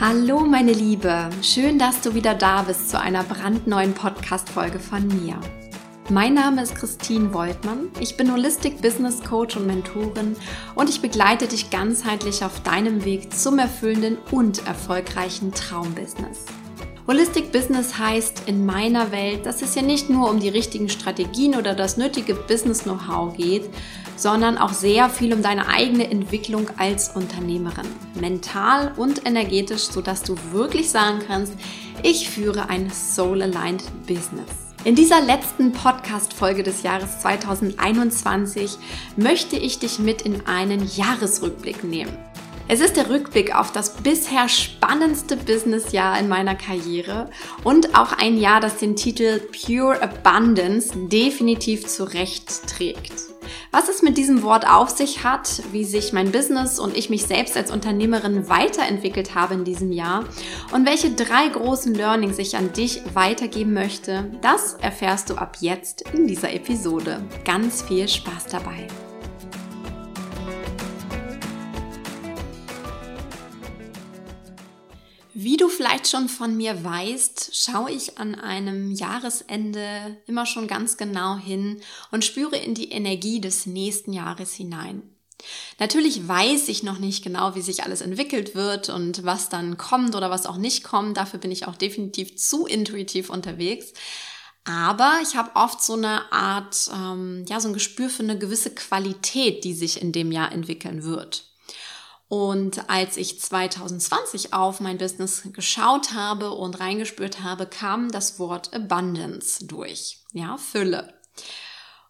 Hallo 0.00 0.40
meine 0.40 0.72
Liebe, 0.72 1.28
schön, 1.42 1.78
dass 1.78 2.00
du 2.00 2.14
wieder 2.14 2.34
da 2.34 2.62
bist 2.62 2.88
zu 2.88 2.98
einer 2.98 3.22
brandneuen 3.22 3.92
Podcast-Folge 3.92 4.78
von 4.78 5.06
mir. 5.06 5.38
Mein 6.08 6.32
Name 6.32 6.62
ist 6.62 6.74
Christine 6.74 7.34
Woltmann, 7.34 7.90
ich 8.00 8.16
bin 8.16 8.32
Holistic 8.32 8.80
Business 8.80 9.22
Coach 9.22 9.58
und 9.58 9.66
Mentorin 9.66 10.36
und 10.74 10.88
ich 10.88 11.02
begleite 11.02 11.48
dich 11.48 11.68
ganzheitlich 11.68 12.42
auf 12.42 12.62
deinem 12.62 13.04
Weg 13.04 13.30
zum 13.34 13.58
erfüllenden 13.58 14.16
und 14.30 14.66
erfolgreichen 14.66 15.52
Traumbusiness. 15.52 16.46
Holistic 17.06 17.52
Business 17.52 17.98
heißt 17.98 18.44
in 18.46 18.64
meiner 18.64 19.12
Welt, 19.12 19.44
dass 19.44 19.60
es 19.60 19.74
ja 19.74 19.82
nicht 19.82 20.08
nur 20.08 20.30
um 20.30 20.40
die 20.40 20.48
richtigen 20.48 20.88
Strategien 20.88 21.56
oder 21.56 21.74
das 21.74 21.98
nötige 21.98 22.34
Business-Know-how 22.34 23.36
geht, 23.36 23.68
sondern 24.20 24.58
auch 24.58 24.72
sehr 24.72 25.08
viel 25.08 25.32
um 25.32 25.42
deine 25.42 25.68
eigene 25.68 26.10
Entwicklung 26.10 26.68
als 26.76 27.08
Unternehmerin, 27.16 27.86
mental 28.20 28.92
und 28.96 29.26
energetisch, 29.26 29.84
sodass 29.84 30.22
du 30.22 30.36
wirklich 30.52 30.90
sagen 30.90 31.20
kannst, 31.26 31.54
ich 32.02 32.28
führe 32.28 32.68
ein 32.68 32.90
Soul-Aligned 32.90 33.84
Business. 34.06 34.50
In 34.84 34.94
dieser 34.94 35.20
letzten 35.20 35.72
Podcast-Folge 35.72 36.62
des 36.62 36.82
Jahres 36.82 37.20
2021 37.20 38.76
möchte 39.16 39.56
ich 39.56 39.78
dich 39.78 39.98
mit 39.98 40.22
in 40.22 40.46
einen 40.46 40.88
Jahresrückblick 40.96 41.84
nehmen. 41.84 42.16
Es 42.72 42.80
ist 42.80 42.96
der 42.96 43.10
Rückblick 43.10 43.54
auf 43.54 43.72
das 43.72 43.94
bisher 43.96 44.48
spannendste 44.48 45.36
Businessjahr 45.36 46.18
in 46.20 46.28
meiner 46.28 46.54
Karriere 46.54 47.28
und 47.64 47.98
auch 47.98 48.12
ein 48.12 48.38
Jahr, 48.38 48.60
das 48.60 48.76
den 48.76 48.96
Titel 48.96 49.40
Pure 49.40 50.00
Abundance 50.00 50.92
definitiv 51.08 51.86
zurecht 51.86 52.68
trägt. 52.68 53.29
Was 53.70 53.88
es 53.88 54.02
mit 54.02 54.16
diesem 54.16 54.42
Wort 54.42 54.66
auf 54.68 54.90
sich 54.90 55.24
hat, 55.24 55.62
wie 55.72 55.84
sich 55.84 56.12
mein 56.12 56.32
Business 56.32 56.78
und 56.78 56.96
ich 56.96 57.10
mich 57.10 57.24
selbst 57.24 57.56
als 57.56 57.70
Unternehmerin 57.70 58.48
weiterentwickelt 58.48 59.34
habe 59.34 59.54
in 59.54 59.64
diesem 59.64 59.92
Jahr 59.92 60.24
und 60.72 60.86
welche 60.86 61.10
drei 61.10 61.48
großen 61.48 61.94
Learnings 61.94 62.38
ich 62.38 62.56
an 62.56 62.72
dich 62.72 63.02
weitergeben 63.14 63.72
möchte, 63.72 64.30
das 64.40 64.74
erfährst 64.74 65.30
du 65.30 65.34
ab 65.34 65.56
jetzt 65.60 66.02
in 66.12 66.26
dieser 66.26 66.52
Episode. 66.52 67.22
Ganz 67.44 67.82
viel 67.82 68.08
Spaß 68.08 68.46
dabei. 68.46 68.86
Wie 75.42 75.56
du 75.56 75.70
vielleicht 75.70 76.06
schon 76.06 76.28
von 76.28 76.54
mir 76.54 76.84
weißt, 76.84 77.52
schaue 77.56 77.90
ich 77.90 78.18
an 78.18 78.34
einem 78.34 78.92
Jahresende 78.92 80.18
immer 80.26 80.44
schon 80.44 80.66
ganz 80.66 80.98
genau 80.98 81.38
hin 81.38 81.80
und 82.10 82.26
spüre 82.26 82.58
in 82.58 82.74
die 82.74 82.90
Energie 82.90 83.40
des 83.40 83.64
nächsten 83.64 84.12
Jahres 84.12 84.52
hinein. 84.52 85.00
Natürlich 85.78 86.28
weiß 86.28 86.68
ich 86.68 86.82
noch 86.82 86.98
nicht 86.98 87.24
genau, 87.24 87.54
wie 87.54 87.62
sich 87.62 87.84
alles 87.84 88.02
entwickelt 88.02 88.54
wird 88.54 88.90
und 88.90 89.24
was 89.24 89.48
dann 89.48 89.78
kommt 89.78 90.14
oder 90.14 90.28
was 90.28 90.44
auch 90.44 90.58
nicht 90.58 90.84
kommt. 90.84 91.16
Dafür 91.16 91.40
bin 91.40 91.50
ich 91.50 91.66
auch 91.66 91.76
definitiv 91.76 92.36
zu 92.36 92.66
intuitiv 92.66 93.30
unterwegs. 93.30 93.94
Aber 94.64 95.20
ich 95.22 95.36
habe 95.36 95.52
oft 95.54 95.82
so 95.82 95.94
eine 95.94 96.30
Art, 96.32 96.90
ähm, 96.94 97.46
ja, 97.48 97.60
so 97.60 97.68
ein 97.68 97.74
Gespür 97.74 98.10
für 98.10 98.24
eine 98.24 98.38
gewisse 98.38 98.74
Qualität, 98.74 99.64
die 99.64 99.72
sich 99.72 100.02
in 100.02 100.12
dem 100.12 100.32
Jahr 100.32 100.52
entwickeln 100.52 101.02
wird. 101.02 101.49
Und 102.30 102.88
als 102.88 103.16
ich 103.16 103.40
2020 103.40 104.54
auf 104.54 104.78
mein 104.78 104.98
Business 104.98 105.42
geschaut 105.52 106.14
habe 106.14 106.52
und 106.52 106.78
reingespürt 106.78 107.42
habe, 107.42 107.66
kam 107.66 108.08
das 108.08 108.38
Wort 108.38 108.72
Abundance 108.72 109.66
durch. 109.66 110.20
Ja, 110.32 110.56
Fülle. 110.56 111.12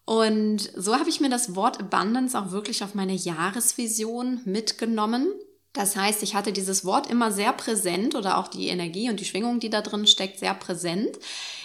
Und 0.04 0.70
so 0.76 0.94
habe 0.94 1.08
ich 1.08 1.20
mir 1.20 1.30
das 1.30 1.56
Wort 1.56 1.80
Abundance 1.80 2.38
auch 2.38 2.50
wirklich 2.50 2.84
auf 2.84 2.94
meine 2.94 3.14
Jahresvision 3.14 4.42
mitgenommen. 4.44 5.32
Das 5.72 5.96
heißt, 5.96 6.22
ich 6.22 6.34
hatte 6.34 6.52
dieses 6.52 6.84
Wort 6.84 7.08
immer 7.08 7.32
sehr 7.32 7.54
präsent 7.54 8.14
oder 8.14 8.36
auch 8.36 8.48
die 8.48 8.68
Energie 8.68 9.08
und 9.08 9.20
die 9.20 9.24
Schwingung, 9.24 9.58
die 9.58 9.70
da 9.70 9.80
drin 9.80 10.06
steckt, 10.06 10.38
sehr 10.38 10.52
präsent. 10.52 11.18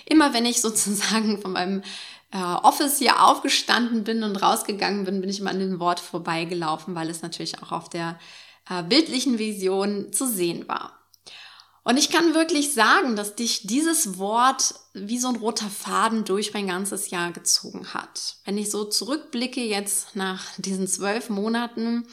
Immer 0.05 0.33
wenn 0.33 0.45
ich 0.45 0.61
sozusagen 0.61 1.41
von 1.41 1.51
meinem 1.51 1.81
äh, 2.31 2.37
Office 2.37 2.99
hier 2.99 3.21
aufgestanden 3.21 4.05
bin 4.05 4.23
und 4.23 4.37
rausgegangen 4.37 5.03
bin, 5.03 5.19
bin 5.19 5.29
ich 5.29 5.41
immer 5.41 5.49
an 5.49 5.59
dem 5.59 5.81
Wort 5.81 5.99
vorbeigelaufen, 5.99 6.95
weil 6.95 7.09
es 7.09 7.21
natürlich 7.21 7.61
auch 7.61 7.73
auf 7.73 7.89
der 7.89 8.17
äh, 8.69 8.83
bildlichen 8.83 9.39
Vision 9.39 10.11
zu 10.11 10.27
sehen 10.27 10.67
war. 10.67 10.99
Und 11.83 11.97
ich 11.97 12.09
kann 12.09 12.33
wirklich 12.33 12.73
sagen, 12.73 13.15
dass 13.15 13.35
dich 13.35 13.67
dieses 13.67 14.17
Wort 14.17 14.73
wie 14.93 15.19
so 15.19 15.27
ein 15.27 15.35
roter 15.35 15.69
Faden 15.69 16.25
durch 16.25 16.51
mein 16.51 16.67
ganzes 16.67 17.11
Jahr 17.11 17.31
gezogen 17.31 17.93
hat. 17.93 18.37
Wenn 18.43 18.57
ich 18.57 18.71
so 18.71 18.85
zurückblicke 18.85 19.61
jetzt 19.61 20.15
nach 20.15 20.45
diesen 20.57 20.87
zwölf 20.87 21.29
Monaten, 21.29 22.07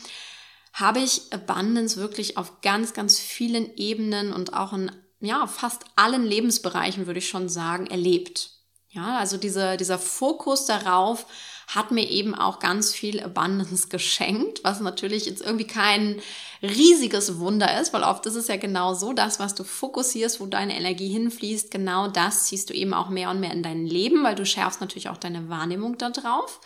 habe 0.74 1.00
ich 1.00 1.32
Abundance 1.32 1.96
wirklich 1.96 2.36
auf 2.36 2.60
ganz, 2.60 2.92
ganz 2.92 3.18
vielen 3.18 3.74
Ebenen 3.76 4.34
und 4.34 4.52
auch 4.52 4.74
in 4.74 4.90
ja, 5.20 5.46
fast 5.46 5.84
allen 5.96 6.24
Lebensbereichen, 6.24 7.06
würde 7.06 7.20
ich 7.20 7.28
schon 7.28 7.48
sagen, 7.48 7.86
erlebt. 7.86 8.50
Ja, 8.90 9.18
also 9.18 9.38
diese, 9.38 9.78
dieser 9.78 9.98
Fokus 9.98 10.66
darauf, 10.66 11.24
hat 11.68 11.90
mir 11.90 12.08
eben 12.08 12.34
auch 12.34 12.58
ganz 12.58 12.92
viel 12.92 13.20
Abundance 13.20 13.88
geschenkt, 13.88 14.62
was 14.64 14.80
natürlich 14.80 15.26
jetzt 15.26 15.42
irgendwie 15.42 15.66
kein 15.66 16.20
riesiges 16.62 17.38
Wunder 17.38 17.80
ist, 17.80 17.92
weil 17.92 18.04
oft 18.04 18.26
ist 18.26 18.36
es 18.36 18.48
ja 18.48 18.56
genau 18.56 18.94
so, 18.94 19.12
das, 19.12 19.40
was 19.40 19.54
du 19.54 19.64
fokussierst, 19.64 20.40
wo 20.40 20.46
deine 20.46 20.76
Energie 20.76 21.08
hinfließt, 21.08 21.70
genau 21.70 22.08
das 22.08 22.44
ziehst 22.44 22.70
du 22.70 22.74
eben 22.74 22.94
auch 22.94 23.08
mehr 23.08 23.30
und 23.30 23.40
mehr 23.40 23.52
in 23.52 23.62
dein 23.62 23.86
Leben, 23.86 24.22
weil 24.22 24.34
du 24.34 24.46
schärfst 24.46 24.80
natürlich 24.80 25.08
auch 25.08 25.16
deine 25.16 25.48
Wahrnehmung 25.48 25.98
da 25.98 26.10
drauf. 26.10 26.60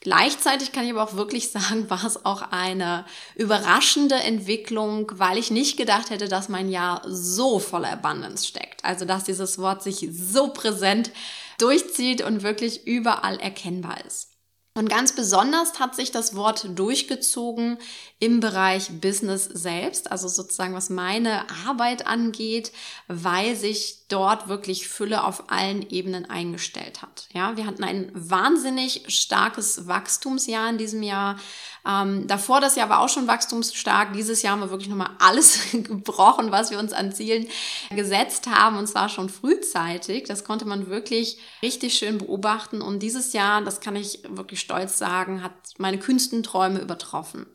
Gleichzeitig 0.00 0.70
kann 0.72 0.84
ich 0.84 0.92
aber 0.92 1.02
auch 1.02 1.14
wirklich 1.14 1.50
sagen, 1.50 1.90
war 1.90 2.04
es 2.04 2.24
auch 2.24 2.42
eine 2.50 3.04
überraschende 3.34 4.16
Entwicklung, 4.16 5.10
weil 5.14 5.38
ich 5.38 5.50
nicht 5.50 5.76
gedacht 5.76 6.10
hätte, 6.10 6.28
dass 6.28 6.48
mein 6.48 6.68
Jahr 6.68 7.02
so 7.06 7.58
voller 7.58 7.92
Abundance 7.92 8.46
steckt. 8.46 8.84
Also, 8.84 9.04
dass 9.04 9.24
dieses 9.24 9.58
Wort 9.58 9.82
sich 9.82 10.08
so 10.12 10.48
präsent 10.48 11.10
durchzieht 11.58 12.22
und 12.22 12.42
wirklich 12.42 12.86
überall 12.86 13.38
erkennbar 13.40 14.04
ist. 14.06 14.37
Und 14.74 14.88
ganz 14.88 15.12
besonders 15.12 15.80
hat 15.80 15.96
sich 15.96 16.12
das 16.12 16.36
Wort 16.36 16.68
durchgezogen 16.78 17.78
im 18.20 18.38
Bereich 18.38 19.00
Business 19.00 19.44
selbst, 19.44 20.12
also 20.12 20.28
sozusagen 20.28 20.74
was 20.74 20.88
meine 20.88 21.46
Arbeit 21.66 22.06
angeht, 22.06 22.70
weil 23.08 23.56
sich 23.56 24.04
dort 24.08 24.48
wirklich 24.48 24.86
Fülle 24.86 25.24
auf 25.24 25.50
allen 25.50 25.88
Ebenen 25.90 26.30
eingestellt 26.30 27.02
hat. 27.02 27.28
Ja, 27.32 27.56
wir 27.56 27.66
hatten 27.66 27.82
ein 27.82 28.12
wahnsinnig 28.14 29.02
starkes 29.08 29.88
Wachstumsjahr 29.88 30.70
in 30.70 30.78
diesem 30.78 31.02
Jahr. 31.02 31.38
Ähm, 31.86 32.26
davor 32.26 32.60
das 32.60 32.76
Jahr 32.76 32.88
war 32.88 33.00
auch 33.00 33.08
schon 33.08 33.26
wachstumsstark. 33.26 34.12
Dieses 34.12 34.42
Jahr 34.42 34.52
haben 34.52 34.60
wir 34.60 34.70
wirklich 34.70 34.88
nochmal 34.88 35.10
alles 35.18 35.60
gebrochen, 35.72 36.50
was 36.50 36.70
wir 36.70 36.78
uns 36.78 36.92
an 36.92 37.12
Zielen 37.12 37.48
gesetzt 37.90 38.46
haben 38.46 38.76
und 38.76 38.86
zwar 38.86 39.08
schon 39.08 39.28
frühzeitig. 39.28 40.24
Das 40.24 40.44
konnte 40.44 40.64
man 40.64 40.88
wirklich 40.88 41.38
richtig 41.62 41.94
schön 41.94 42.18
beobachten 42.18 42.82
und 42.82 43.00
dieses 43.02 43.32
Jahr, 43.32 43.62
das 43.62 43.80
kann 43.80 43.96
ich 43.96 44.20
wirklich 44.28 44.60
stolz 44.60 44.98
sagen, 44.98 45.42
hat 45.42 45.52
meine 45.78 45.98
kühnsten 45.98 46.42
Träume 46.42 46.80
übertroffen. 46.80 47.46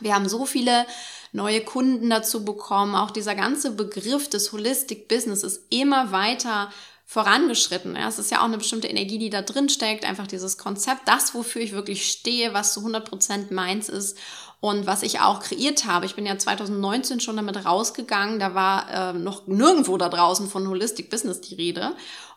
Wir 0.00 0.14
haben 0.14 0.28
so 0.28 0.46
viele 0.46 0.86
neue 1.32 1.62
Kunden 1.62 2.10
dazu 2.10 2.44
bekommen. 2.44 2.94
Auch 2.94 3.10
dieser 3.10 3.34
ganze 3.34 3.72
Begriff 3.72 4.28
des 4.28 4.52
Holistic 4.52 5.08
Business 5.08 5.42
ist 5.42 5.66
immer 5.70 6.12
weiter 6.12 6.70
vorangeschritten. 7.12 7.94
Ja, 7.94 8.08
es 8.08 8.18
ist 8.18 8.30
ja 8.30 8.40
auch 8.40 8.46
eine 8.46 8.56
bestimmte 8.56 8.88
Energie, 8.88 9.18
die 9.18 9.28
da 9.28 9.42
drin 9.42 9.68
steckt, 9.68 10.06
einfach 10.06 10.26
dieses 10.26 10.56
Konzept, 10.56 11.02
das, 11.06 11.34
wofür 11.34 11.60
ich 11.60 11.72
wirklich 11.72 12.10
stehe, 12.10 12.54
was 12.54 12.72
zu 12.72 12.80
100% 12.80 13.52
meins 13.52 13.90
ist 13.90 14.16
und 14.60 14.86
was 14.86 15.02
ich 15.02 15.20
auch 15.20 15.40
kreiert 15.40 15.84
habe. 15.84 16.06
Ich 16.06 16.14
bin 16.14 16.24
ja 16.24 16.38
2019 16.38 17.20
schon 17.20 17.36
damit 17.36 17.66
rausgegangen, 17.66 18.38
da 18.38 18.54
war 18.54 18.90
äh, 18.90 19.12
noch 19.12 19.46
nirgendwo 19.46 19.98
da 19.98 20.08
draußen 20.08 20.48
von 20.48 20.66
Holistic 20.66 21.10
Business 21.10 21.42
die 21.42 21.54
Rede. 21.54 21.94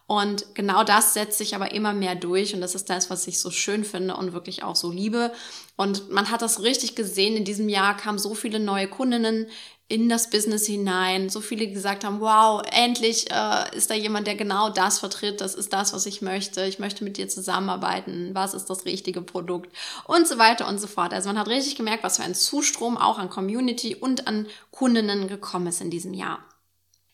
Und 0.07 0.53
genau 0.53 0.83
das 0.83 1.13
setzt 1.13 1.37
sich 1.37 1.55
aber 1.55 1.71
immer 1.71 1.93
mehr 1.93 2.13
durch 2.13 2.53
und 2.53 2.61
das 2.61 2.75
ist 2.75 2.89
das, 2.89 3.09
was 3.09 3.25
ich 3.27 3.39
so 3.39 3.49
schön 3.49 3.83
finde 3.83 4.15
und 4.17 4.33
wirklich 4.33 4.61
auch 4.61 4.75
so 4.75 4.91
liebe. 4.91 5.31
Und 5.77 6.11
man 6.11 6.29
hat 6.29 6.43
das 6.43 6.61
richtig 6.61 6.95
gesehen. 6.95 7.35
In 7.35 7.43
diesem 7.43 7.69
Jahr 7.69 7.97
kamen 7.97 8.19
so 8.19 8.35
viele 8.35 8.59
neue 8.59 8.87
Kundinnen 8.87 9.47
in 9.87 10.09
das 10.09 10.29
Business 10.31 10.65
hinein. 10.65 11.29
So 11.29 11.41
viele 11.41 11.67
gesagt 11.67 12.03
haben, 12.03 12.19
wow, 12.19 12.63
endlich 12.71 13.29
äh, 13.31 13.75
ist 13.75 13.91
da 13.91 13.93
jemand, 13.93 14.25
der 14.25 14.35
genau 14.35 14.69
das 14.69 14.99
vertritt. 14.99 15.41
Das 15.41 15.53
ist 15.53 15.73
das, 15.73 15.93
was 15.93 16.07
ich 16.07 16.21
möchte. 16.23 16.65
Ich 16.65 16.79
möchte 16.79 17.03
mit 17.03 17.17
dir 17.17 17.27
zusammenarbeiten. 17.27 18.31
Was 18.33 18.55
ist 18.55 18.65
das 18.65 18.85
richtige 18.85 19.21
Produkt? 19.21 19.71
Und 20.05 20.27
so 20.27 20.39
weiter 20.39 20.67
und 20.67 20.79
so 20.79 20.87
fort. 20.87 21.13
Also 21.13 21.29
man 21.29 21.37
hat 21.37 21.47
richtig 21.47 21.75
gemerkt, 21.75 22.03
was 22.03 22.17
für 22.17 22.23
ein 22.23 22.33
Zustrom 22.33 22.97
auch 22.97 23.19
an 23.19 23.29
Community 23.29 23.95
und 23.95 24.27
an 24.27 24.47
Kundinnen 24.71 25.27
gekommen 25.27 25.67
ist 25.67 25.81
in 25.81 25.91
diesem 25.91 26.15
Jahr. 26.15 26.39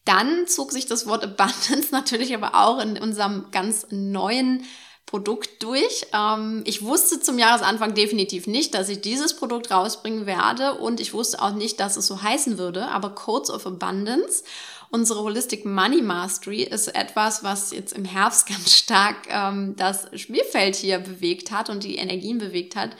Dann 0.05 0.47
zog 0.47 0.71
sich 0.71 0.85
das 0.85 1.05
Wort 1.05 1.23
Abundance 1.23 1.89
natürlich 1.91 2.33
aber 2.33 2.55
auch 2.55 2.79
in 2.79 2.97
unserem 2.97 3.51
ganz 3.51 3.87
neuen 3.89 4.63
Produkt 5.05 5.61
durch. 5.61 6.07
Ähm, 6.13 6.63
ich 6.65 6.83
wusste 6.83 7.19
zum 7.19 7.37
Jahresanfang 7.37 7.93
definitiv 7.93 8.47
nicht, 8.47 8.73
dass 8.73 8.89
ich 8.89 9.01
dieses 9.01 9.35
Produkt 9.35 9.71
rausbringen 9.71 10.25
werde 10.25 10.75
und 10.75 10.99
ich 10.99 11.13
wusste 11.13 11.41
auch 11.41 11.53
nicht, 11.53 11.79
dass 11.79 11.97
es 11.97 12.07
so 12.07 12.21
heißen 12.21 12.57
würde, 12.57 12.87
aber 12.87 13.09
Codes 13.09 13.49
of 13.49 13.67
Abundance. 13.67 14.43
Unsere 14.89 15.21
Holistic 15.21 15.65
Money 15.65 16.01
Mastery 16.01 16.63
ist 16.63 16.89
etwas, 16.89 17.43
was 17.43 17.71
jetzt 17.71 17.93
im 17.93 18.05
Herbst 18.05 18.47
ganz 18.47 18.73
stark 18.73 19.15
ähm, 19.29 19.75
das 19.75 20.07
Spielfeld 20.15 20.75
hier 20.75 20.99
bewegt 20.99 21.51
hat 21.51 21.69
und 21.69 21.83
die 21.83 21.95
Energien 21.95 22.37
bewegt 22.37 22.75
hat. 22.75 22.91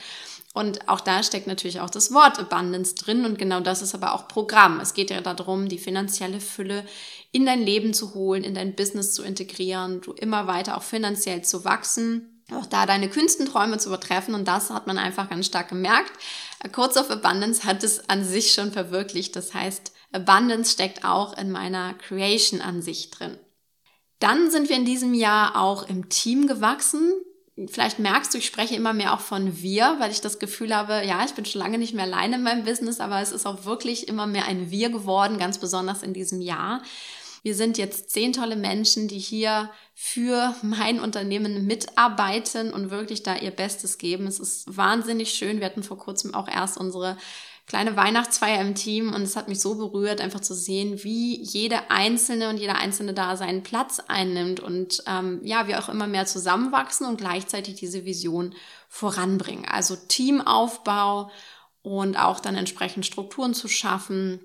Und 0.54 0.86
auch 0.88 1.00
da 1.00 1.22
steckt 1.22 1.46
natürlich 1.46 1.80
auch 1.80 1.88
das 1.88 2.12
Wort 2.12 2.38
Abundance 2.38 2.94
drin 2.94 3.24
und 3.24 3.38
genau 3.38 3.60
das 3.60 3.80
ist 3.80 3.94
aber 3.94 4.12
auch 4.12 4.28
Programm. 4.28 4.80
Es 4.80 4.92
geht 4.92 5.10
ja 5.10 5.22
darum, 5.22 5.68
die 5.68 5.78
finanzielle 5.78 6.40
Fülle 6.40 6.84
in 7.32 7.46
dein 7.46 7.62
Leben 7.62 7.94
zu 7.94 8.14
holen, 8.14 8.44
in 8.44 8.54
dein 8.54 8.74
Business 8.74 9.14
zu 9.14 9.22
integrieren, 9.22 10.00
du 10.02 10.12
immer 10.12 10.46
weiter 10.46 10.76
auch 10.76 10.82
finanziell 10.82 11.42
zu 11.42 11.64
wachsen, 11.64 12.44
auch 12.52 12.66
da 12.66 12.84
deine 12.84 13.08
Künstenträume 13.08 13.78
zu 13.78 13.88
übertreffen 13.88 14.34
und 14.34 14.46
das 14.46 14.70
hat 14.70 14.86
man 14.86 14.98
einfach 14.98 15.30
ganz 15.30 15.46
stark 15.46 15.70
gemerkt. 15.70 16.12
Codes 16.72 16.98
of 16.98 17.10
Abundance 17.10 17.64
hat 17.64 17.82
es 17.82 18.08
an 18.08 18.24
sich 18.24 18.52
schon 18.52 18.70
verwirklicht. 18.70 19.34
Das 19.34 19.54
heißt, 19.54 19.92
Abundance 20.12 20.72
steckt 20.72 21.04
auch 21.04 21.36
in 21.36 21.50
meiner 21.50 21.94
Creation 21.94 22.60
an 22.60 22.82
sich 22.82 23.10
drin. 23.10 23.38
Dann 24.18 24.50
sind 24.50 24.68
wir 24.68 24.76
in 24.76 24.84
diesem 24.84 25.14
Jahr 25.14 25.56
auch 25.56 25.88
im 25.88 26.10
Team 26.10 26.46
gewachsen 26.46 27.12
vielleicht 27.68 27.98
merkst 27.98 28.32
du, 28.32 28.38
ich 28.38 28.46
spreche 28.46 28.74
immer 28.74 28.92
mehr 28.92 29.12
auch 29.12 29.20
von 29.20 29.60
wir, 29.60 29.96
weil 29.98 30.10
ich 30.10 30.20
das 30.20 30.38
Gefühl 30.38 30.74
habe, 30.74 31.04
ja, 31.04 31.24
ich 31.24 31.34
bin 31.34 31.44
schon 31.44 31.60
lange 31.60 31.78
nicht 31.78 31.94
mehr 31.94 32.04
alleine 32.04 32.36
in 32.36 32.42
meinem 32.42 32.64
Business, 32.64 33.00
aber 33.00 33.20
es 33.20 33.32
ist 33.32 33.46
auch 33.46 33.64
wirklich 33.64 34.08
immer 34.08 34.26
mehr 34.26 34.46
ein 34.46 34.70
Wir 34.70 34.90
geworden, 34.90 35.38
ganz 35.38 35.58
besonders 35.58 36.02
in 36.02 36.14
diesem 36.14 36.40
Jahr. 36.40 36.82
Wir 37.42 37.56
sind 37.56 37.76
jetzt 37.76 38.10
zehn 38.10 38.32
tolle 38.32 38.56
Menschen, 38.56 39.08
die 39.08 39.18
hier 39.18 39.70
für 39.94 40.54
mein 40.62 41.00
Unternehmen 41.00 41.66
mitarbeiten 41.66 42.72
und 42.72 42.90
wirklich 42.90 43.22
da 43.24 43.36
ihr 43.36 43.50
Bestes 43.50 43.98
geben. 43.98 44.26
Es 44.26 44.38
ist 44.38 44.76
wahnsinnig 44.76 45.34
schön. 45.34 45.58
Wir 45.58 45.66
hatten 45.66 45.82
vor 45.82 45.98
kurzem 45.98 46.34
auch 46.34 46.48
erst 46.48 46.78
unsere 46.78 47.16
kleine 47.66 47.96
Weihnachtsfeier 47.96 48.60
im 48.60 48.74
Team 48.74 49.12
und 49.12 49.22
es 49.22 49.36
hat 49.36 49.48
mich 49.48 49.60
so 49.60 49.76
berührt, 49.76 50.20
einfach 50.20 50.40
zu 50.40 50.54
sehen, 50.54 51.02
wie 51.04 51.40
jede 51.42 51.90
Einzelne 51.90 52.48
und 52.48 52.58
jeder 52.58 52.76
Einzelne 52.76 53.14
da 53.14 53.36
seinen 53.36 53.62
Platz 53.62 54.00
einnimmt 54.08 54.60
und 54.60 55.02
ähm, 55.06 55.40
ja, 55.42 55.68
wir 55.68 55.78
auch 55.78 55.88
immer 55.88 56.06
mehr 56.06 56.26
zusammenwachsen 56.26 57.06
und 57.06 57.18
gleichzeitig 57.18 57.76
diese 57.76 58.04
Vision 58.04 58.54
voranbringen. 58.88 59.64
Also 59.64 59.96
Teamaufbau 59.96 61.30
und 61.82 62.16
auch 62.16 62.40
dann 62.40 62.56
entsprechend 62.56 63.06
Strukturen 63.06 63.54
zu 63.54 63.68
schaffen, 63.68 64.40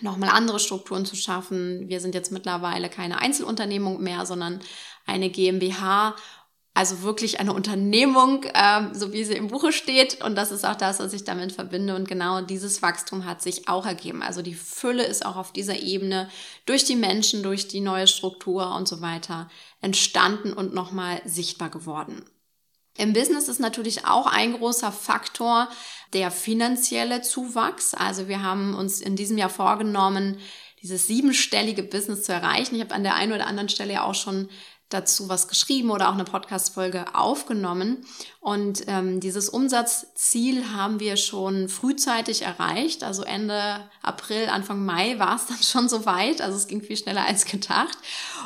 nochmal 0.00 0.30
andere 0.30 0.58
Strukturen 0.58 1.06
zu 1.06 1.16
schaffen. 1.16 1.88
Wir 1.88 2.00
sind 2.00 2.14
jetzt 2.14 2.32
mittlerweile 2.32 2.88
keine 2.88 3.18
Einzelunternehmung 3.20 4.02
mehr, 4.02 4.26
sondern 4.26 4.60
eine 5.06 5.30
GmbH 5.30 6.14
also 6.74 7.02
wirklich 7.02 7.38
eine 7.38 7.52
Unternehmung, 7.52 8.44
ähm, 8.52 8.90
so 8.92 9.12
wie 9.12 9.24
sie 9.24 9.34
im 9.34 9.46
Buche 9.46 9.72
steht. 9.72 10.22
Und 10.24 10.34
das 10.34 10.50
ist 10.50 10.66
auch 10.66 10.74
das, 10.74 10.98
was 10.98 11.12
ich 11.12 11.22
damit 11.22 11.52
verbinde. 11.52 11.94
Und 11.94 12.08
genau 12.08 12.40
dieses 12.40 12.82
Wachstum 12.82 13.24
hat 13.24 13.40
sich 13.40 13.68
auch 13.68 13.86
ergeben. 13.86 14.22
Also 14.22 14.42
die 14.42 14.54
Fülle 14.54 15.04
ist 15.04 15.24
auch 15.24 15.36
auf 15.36 15.52
dieser 15.52 15.78
Ebene 15.78 16.28
durch 16.66 16.84
die 16.84 16.96
Menschen, 16.96 17.44
durch 17.44 17.68
die 17.68 17.80
neue 17.80 18.08
Struktur 18.08 18.74
und 18.74 18.88
so 18.88 19.00
weiter 19.00 19.48
entstanden 19.80 20.52
und 20.52 20.74
nochmal 20.74 21.22
sichtbar 21.24 21.70
geworden. 21.70 22.24
Im 22.96 23.12
Business 23.12 23.48
ist 23.48 23.60
natürlich 23.60 24.06
auch 24.06 24.26
ein 24.26 24.52
großer 24.52 24.92
Faktor 24.92 25.68
der 26.12 26.30
finanzielle 26.30 27.22
Zuwachs. 27.22 27.92
Also 27.94 28.28
wir 28.28 28.42
haben 28.42 28.74
uns 28.74 29.00
in 29.00 29.16
diesem 29.16 29.36
Jahr 29.36 29.50
vorgenommen, 29.50 30.38
dieses 30.80 31.06
siebenstellige 31.06 31.82
Business 31.82 32.22
zu 32.22 32.32
erreichen. 32.32 32.76
Ich 32.76 32.80
habe 32.80 32.94
an 32.94 33.02
der 33.02 33.14
einen 33.16 33.32
oder 33.32 33.46
anderen 33.46 33.68
Stelle 33.68 33.94
ja 33.94 34.04
auch 34.04 34.14
schon 34.14 34.48
dazu 34.90 35.28
was 35.28 35.48
geschrieben 35.48 35.90
oder 35.90 36.08
auch 36.08 36.14
eine 36.14 36.24
Podcast-Folge 36.24 37.14
aufgenommen. 37.14 38.06
Und 38.44 38.84
ähm, 38.88 39.20
dieses 39.20 39.48
Umsatzziel 39.48 40.70
haben 40.76 41.00
wir 41.00 41.16
schon 41.16 41.70
frühzeitig 41.70 42.42
erreicht. 42.42 43.02
Also 43.02 43.22
Ende 43.22 43.88
April, 44.02 44.50
Anfang 44.50 44.84
Mai 44.84 45.18
war 45.18 45.36
es 45.36 45.46
dann 45.46 45.56
schon 45.62 45.88
soweit. 45.88 46.42
Also 46.42 46.58
es 46.58 46.66
ging 46.66 46.82
viel 46.82 46.98
schneller 46.98 47.24
als 47.24 47.46
gedacht. 47.46 47.96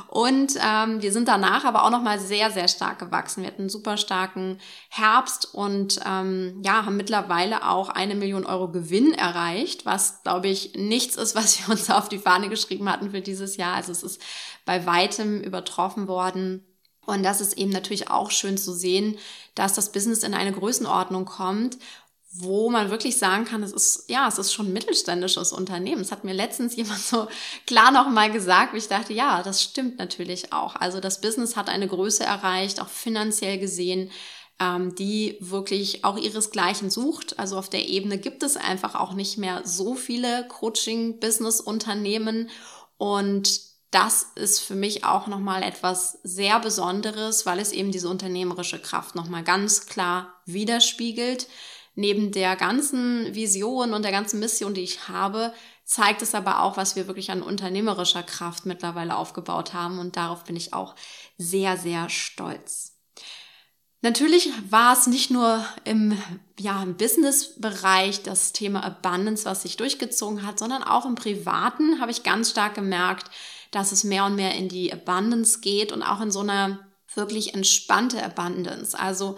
Und 0.06 0.54
ähm, 0.64 1.02
wir 1.02 1.10
sind 1.10 1.26
danach 1.26 1.64
aber 1.64 1.82
auch 1.82 1.90
nochmal 1.90 2.20
sehr, 2.20 2.52
sehr 2.52 2.68
stark 2.68 3.00
gewachsen. 3.00 3.42
Wir 3.42 3.48
hatten 3.48 3.62
einen 3.62 3.70
super 3.70 3.96
starken 3.96 4.60
Herbst 4.88 5.52
und 5.52 5.98
ähm, 6.06 6.62
ja, 6.64 6.84
haben 6.84 6.96
mittlerweile 6.96 7.68
auch 7.68 7.88
eine 7.88 8.14
Million 8.14 8.46
Euro 8.46 8.70
Gewinn 8.70 9.14
erreicht, 9.14 9.84
was, 9.84 10.22
glaube 10.22 10.46
ich, 10.46 10.74
nichts 10.76 11.16
ist, 11.16 11.34
was 11.34 11.58
wir 11.58 11.72
uns 11.72 11.90
auf 11.90 12.08
die 12.08 12.18
Fahne 12.18 12.48
geschrieben 12.48 12.88
hatten 12.88 13.10
für 13.10 13.20
dieses 13.20 13.56
Jahr. 13.56 13.74
Also 13.74 13.90
es 13.90 14.04
ist 14.04 14.22
bei 14.64 14.86
weitem 14.86 15.40
übertroffen 15.40 16.06
worden. 16.06 16.67
Und 17.08 17.22
das 17.22 17.40
ist 17.40 17.56
eben 17.56 17.70
natürlich 17.70 18.10
auch 18.10 18.30
schön 18.30 18.58
zu 18.58 18.74
sehen, 18.74 19.16
dass 19.54 19.72
das 19.72 19.92
Business 19.92 20.22
in 20.22 20.34
eine 20.34 20.52
Größenordnung 20.52 21.24
kommt, 21.24 21.78
wo 22.30 22.68
man 22.68 22.90
wirklich 22.90 23.16
sagen 23.16 23.46
kann, 23.46 23.62
es 23.62 23.72
ist, 23.72 24.10
ja, 24.10 24.28
es 24.28 24.36
ist 24.36 24.52
schon 24.52 24.66
ein 24.66 24.74
mittelständisches 24.74 25.54
Unternehmen. 25.54 26.02
Es 26.02 26.12
hat 26.12 26.24
mir 26.24 26.34
letztens 26.34 26.76
jemand 26.76 27.00
so 27.00 27.26
klar 27.66 27.92
nochmal 27.92 28.30
gesagt, 28.30 28.74
wie 28.74 28.78
ich 28.78 28.88
dachte, 28.88 29.14
ja, 29.14 29.42
das 29.42 29.62
stimmt 29.62 29.98
natürlich 29.98 30.52
auch. 30.52 30.76
Also 30.76 31.00
das 31.00 31.22
Business 31.22 31.56
hat 31.56 31.70
eine 31.70 31.88
Größe 31.88 32.24
erreicht, 32.24 32.82
auch 32.82 32.90
finanziell 32.90 33.56
gesehen, 33.56 34.10
ähm, 34.60 34.94
die 34.94 35.38
wirklich 35.40 36.04
auch 36.04 36.18
ihresgleichen 36.18 36.90
sucht. 36.90 37.38
Also 37.38 37.56
auf 37.56 37.70
der 37.70 37.88
Ebene 37.88 38.18
gibt 38.18 38.42
es 38.42 38.58
einfach 38.58 38.94
auch 38.94 39.14
nicht 39.14 39.38
mehr 39.38 39.62
so 39.64 39.94
viele 39.94 40.46
Coaching-Business-Unternehmen 40.48 42.50
und 42.98 43.67
das 43.90 44.32
ist 44.34 44.60
für 44.60 44.74
mich 44.74 45.04
auch 45.04 45.26
nochmal 45.26 45.62
etwas 45.62 46.18
sehr 46.22 46.60
Besonderes, 46.60 47.46
weil 47.46 47.58
es 47.58 47.72
eben 47.72 47.90
diese 47.90 48.08
unternehmerische 48.08 48.78
Kraft 48.78 49.14
nochmal 49.14 49.42
ganz 49.42 49.86
klar 49.86 50.34
widerspiegelt. 50.44 51.48
Neben 51.94 52.30
der 52.30 52.54
ganzen 52.54 53.34
Vision 53.34 53.92
und 53.92 54.02
der 54.02 54.12
ganzen 54.12 54.40
Mission, 54.40 54.74
die 54.74 54.82
ich 54.82 55.08
habe, 55.08 55.52
zeigt 55.84 56.20
es 56.22 56.34
aber 56.34 56.62
auch, 56.62 56.76
was 56.76 56.96
wir 56.96 57.06
wirklich 57.06 57.30
an 57.30 57.42
unternehmerischer 57.42 58.22
Kraft 58.22 58.66
mittlerweile 58.66 59.16
aufgebaut 59.16 59.72
haben 59.72 59.98
und 59.98 60.16
darauf 60.16 60.44
bin 60.44 60.54
ich 60.54 60.74
auch 60.74 60.94
sehr, 61.38 61.76
sehr 61.78 62.10
stolz. 62.10 62.98
Natürlich 64.00 64.52
war 64.70 64.92
es 64.92 65.08
nicht 65.08 65.30
nur 65.30 65.64
im, 65.84 66.16
ja, 66.60 66.80
im 66.82 66.96
Business-Bereich 66.96 68.22
das 68.22 68.52
Thema 68.52 68.84
Abundance, 68.84 69.44
was 69.44 69.62
sich 69.62 69.76
durchgezogen 69.76 70.46
hat, 70.46 70.58
sondern 70.58 70.84
auch 70.84 71.04
im 71.04 71.16
Privaten 71.16 72.00
habe 72.00 72.12
ich 72.12 72.22
ganz 72.22 72.50
stark 72.50 72.76
gemerkt, 72.76 73.28
dass 73.70 73.92
es 73.92 74.04
mehr 74.04 74.24
und 74.24 74.36
mehr 74.36 74.54
in 74.54 74.68
die 74.68 74.92
Abundance 74.92 75.60
geht 75.60 75.92
und 75.92 76.02
auch 76.02 76.20
in 76.20 76.30
so 76.30 76.40
eine 76.40 76.78
wirklich 77.14 77.54
entspannte 77.54 78.22
Abundance. 78.22 78.98
Also 78.98 79.36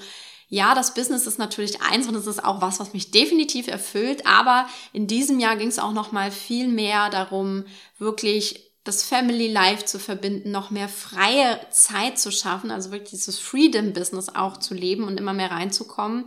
ja, 0.48 0.74
das 0.74 0.94
Business 0.94 1.28
ist 1.28 1.38
natürlich 1.38 1.80
eins 1.80 2.08
und 2.08 2.16
es 2.16 2.26
ist 2.26 2.44
auch 2.44 2.60
was, 2.60 2.80
was 2.80 2.92
mich 2.92 3.12
definitiv 3.12 3.68
erfüllt. 3.68 4.26
Aber 4.26 4.68
in 4.92 5.06
diesem 5.06 5.38
Jahr 5.38 5.56
ging 5.56 5.68
es 5.68 5.78
auch 5.78 5.92
noch 5.92 6.10
mal 6.10 6.32
viel 6.32 6.66
mehr 6.66 7.08
darum, 7.08 7.64
wirklich 7.98 8.70
das 8.82 9.04
Family 9.04 9.46
Life 9.46 9.84
zu 9.84 10.00
verbinden, 10.00 10.50
noch 10.50 10.70
mehr 10.70 10.88
freie 10.88 11.60
Zeit 11.70 12.18
zu 12.18 12.32
schaffen, 12.32 12.70
also 12.70 12.90
wirklich 12.90 13.10
dieses 13.10 13.38
Freedom 13.38 13.92
Business 13.92 14.28
auch 14.34 14.56
zu 14.56 14.74
leben 14.74 15.04
und 15.04 15.18
immer 15.18 15.34
mehr 15.34 15.50
reinzukommen. 15.52 16.24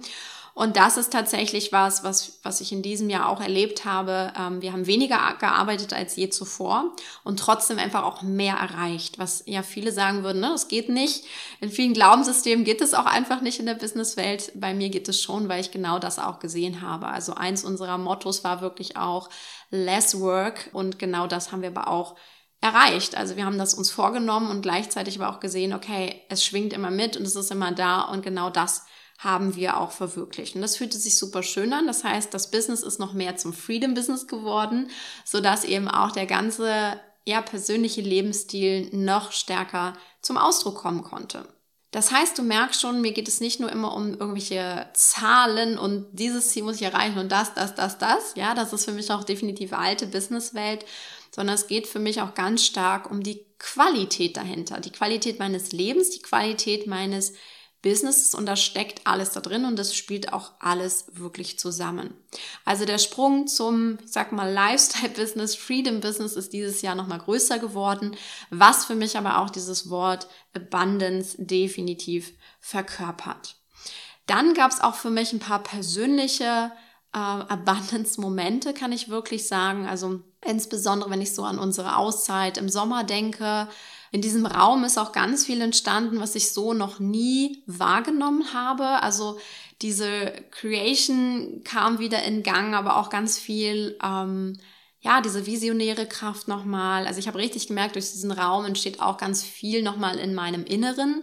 Und 0.56 0.78
das 0.78 0.98
ist 0.98 1.12
tatsächlich 1.12 1.72
was, 1.72 2.04
was, 2.04 2.40
was 2.44 2.62
ich 2.62 2.72
in 2.72 2.84
diesem 2.84 3.10
Jahr 3.10 3.28
auch 3.28 3.42
erlebt 3.42 3.86
habe. 3.86 4.32
Ähm, 4.38 4.62
wir 4.62 4.72
haben 4.72 4.86
weniger 4.86 5.18
gearbeitet 5.40 5.94
als 5.94 6.16
je 6.16 6.30
zuvor 6.30 6.94
und 7.24 7.40
trotzdem 7.40 7.80
einfach 7.80 8.04
auch 8.04 8.22
mehr 8.22 8.56
erreicht, 8.56 9.18
was 9.18 9.44
ja 9.48 9.64
viele 9.64 9.92
sagen 9.92 10.24
würden, 10.24 10.42
ne, 10.42 10.52
es 10.54 10.68
geht 10.68 10.90
nicht. 10.90 11.26
In 11.60 11.72
vielen 11.72 11.94
Glaubenssystemen 11.94 12.66
geht 12.66 12.82
es 12.82 12.94
auch 12.94 13.08
einfach 13.08 13.42
nicht 13.42 13.60
in 13.60 13.66
der 13.66 13.74
Businesswelt. 13.74 14.52
Bei 14.54 14.76
mir 14.76 14.90
geht 14.90 15.10
es 15.10 15.20
schon, 15.20 15.50
weil 15.50 15.62
ich 15.62 15.72
genau 15.72 15.98
das 15.98 16.20
auch 16.20 16.38
gesehen 16.38 16.82
habe. 16.82 17.08
Also 17.08 17.34
eins 17.34 17.64
unserer 17.64 17.98
Mottos 17.98 18.44
war 18.44 18.62
wirklich 18.62 18.96
auch 18.96 19.30
less 19.72 20.20
work 20.20 20.70
und 20.72 21.00
genau 21.00 21.26
das 21.26 21.52
haben 21.52 21.64
wir 21.64 21.70
aber 21.70 21.88
auch 21.88 22.16
erreicht. 22.62 23.18
Also 23.18 23.36
wir 23.36 23.46
haben 23.46 23.58
das 23.58 23.74
uns 23.74 23.90
vorgenommen 23.90 24.52
und 24.52 24.62
gleichzeitig 24.62 25.20
aber 25.20 25.36
auch 25.36 25.40
gesehen, 25.40 25.74
okay, 25.74 26.22
es 26.30 26.46
schwingt 26.46 26.74
immer 26.74 26.92
mit 26.92 27.18
und 27.18 27.24
es 27.24 27.36
ist 27.36 27.52
immer 27.52 27.72
da 27.72 28.02
und 28.04 28.24
genau 28.24 28.52
das 28.52 28.86
haben 29.18 29.56
wir 29.56 29.80
auch 29.80 29.92
verwirklicht. 29.92 30.56
Und 30.56 30.62
das 30.62 30.78
fühlte 30.78 30.98
sich 30.98 31.18
super 31.18 31.44
schön 31.44 31.74
an. 31.74 31.88
Das 31.88 32.04
heißt, 32.04 32.34
das 32.34 32.52
Business 32.52 32.82
ist 32.82 33.00
noch 33.00 33.14
mehr 33.14 33.38
zum 33.38 33.54
Freedom 33.54 33.94
Business 33.94 34.28
geworden, 34.28 34.90
sodass 35.24 35.64
eben 35.64 35.88
auch 35.88 36.12
der 36.12 36.26
ganze 36.26 37.00
ja, 37.26 37.42
persönliche 37.42 38.02
Lebensstil 38.02 38.90
noch 38.92 39.32
stärker 39.32 39.94
zum 40.22 40.38
Ausdruck 40.38 40.76
kommen 40.76 41.04
konnte. 41.04 41.48
Das 41.92 42.12
heißt, 42.12 42.40
du 42.40 42.42
merkst 42.42 42.82
schon, 42.82 43.02
mir 43.02 43.12
geht 43.12 43.28
es 43.28 43.40
nicht 43.40 43.60
nur 43.60 43.72
immer 43.72 43.96
um 43.96 44.14
irgendwelche 44.14 44.90
Zahlen 44.94 45.78
und 45.78 46.08
dieses 46.12 46.50
Ziel 46.50 46.64
muss 46.64 46.78
ich 46.78 46.82
erreichen 46.82 47.20
und 47.20 47.32
das, 47.32 47.54
das, 47.54 47.76
das, 47.76 48.00
das. 48.00 48.34
Ja, 48.36 48.56
das 48.56 48.74
ist 48.74 48.86
für 48.86 48.94
mich 48.94 49.12
auch 49.12 49.24
definitiv 49.24 49.74
alte 49.74 50.08
Businesswelt, 50.08 50.86
sondern 51.30 51.54
es 51.54 51.68
geht 51.68 51.86
für 51.86 52.00
mich 52.00 52.20
auch 52.20 52.34
ganz 52.34 52.66
stark 52.66 53.12
um 53.12 53.22
die 53.22 53.46
Qualität 53.60 54.38
dahinter. 54.38 54.80
Die 54.80 54.92
Qualität 54.92 55.38
meines 55.38 55.72
Lebens, 55.72 56.10
die 56.10 56.24
Qualität 56.24 56.88
meines 56.88 57.34
Business 57.84 58.34
und 58.34 58.48
da 58.48 58.56
steckt 58.56 59.06
alles 59.06 59.32
da 59.32 59.42
drin 59.42 59.66
und 59.66 59.78
das 59.78 59.94
spielt 59.94 60.34
auch 60.34 60.54
alles 60.60 61.06
wirklich 61.12 61.60
zusammen. 61.60 62.16
Also 62.66 62.86
der 62.86 62.98
Sprung 62.98 63.46
zum, 63.46 64.00
ich 64.04 64.12
sag 64.12 64.32
mal, 64.32 64.52
Lifestyle-Business, 64.52 65.56
Freedom-Business 65.56 66.34
ist 66.34 66.54
dieses 66.54 66.82
Jahr 66.82 66.96
nochmal 66.96 67.20
größer 67.20 67.60
geworden, 67.60 68.16
was 68.50 68.86
für 68.86 68.96
mich 68.96 69.18
aber 69.18 69.40
auch 69.40 69.52
dieses 69.52 69.90
Wort 69.90 70.28
Abundance 70.56 71.36
definitiv 71.38 72.32
verkörpert. 72.60 73.58
Dann 74.26 74.54
gab 74.54 74.72
es 74.72 74.82
auch 74.82 74.96
für 74.96 75.10
mich 75.10 75.34
ein 75.34 75.40
paar 75.40 75.62
persönliche 75.62 76.72
äh, 77.14 77.18
Abundance-Momente, 77.18 78.74
kann 78.74 78.94
ich 78.94 79.10
wirklich 79.10 79.48
sagen. 79.48 79.86
Also 79.86 80.22
insbesondere, 80.42 81.10
wenn 81.10 81.22
ich 81.22 81.36
so 81.36 81.44
an 81.44 81.60
unsere 81.60 81.98
Auszeit 81.98 82.58
im 82.58 82.70
Sommer 82.70 83.04
denke, 83.04 83.68
in 84.14 84.22
diesem 84.22 84.46
Raum 84.46 84.84
ist 84.84 85.00
auch 85.00 85.12
ganz 85.12 85.44
viel 85.44 85.60
entstanden, 85.60 86.20
was 86.20 86.36
ich 86.36 86.54
so 86.54 86.76
noch 86.76 87.00
nie 87.00 87.64
wahrgenommen 87.66 88.54
habe. 88.54 89.02
Also 89.02 89.40
diese 89.82 90.32
Creation 90.52 91.62
kam 91.64 91.98
wieder 91.98 92.22
in 92.22 92.44
Gang, 92.44 92.76
aber 92.76 92.98
auch 92.98 93.10
ganz 93.10 93.40
viel, 93.40 93.98
ähm, 94.04 94.60
ja, 95.04 95.20
diese 95.20 95.46
visionäre 95.46 96.06
Kraft 96.06 96.48
nochmal. 96.48 97.06
Also 97.06 97.20
ich 97.20 97.28
habe 97.28 97.38
richtig 97.38 97.68
gemerkt, 97.68 97.96
durch 97.96 98.12
diesen 98.12 98.32
Raum 98.32 98.64
entsteht 98.64 99.02
auch 99.02 99.18
ganz 99.18 99.44
viel 99.44 99.84
nochmal 99.84 100.18
in 100.18 100.34
meinem 100.34 100.64
Inneren. 100.64 101.22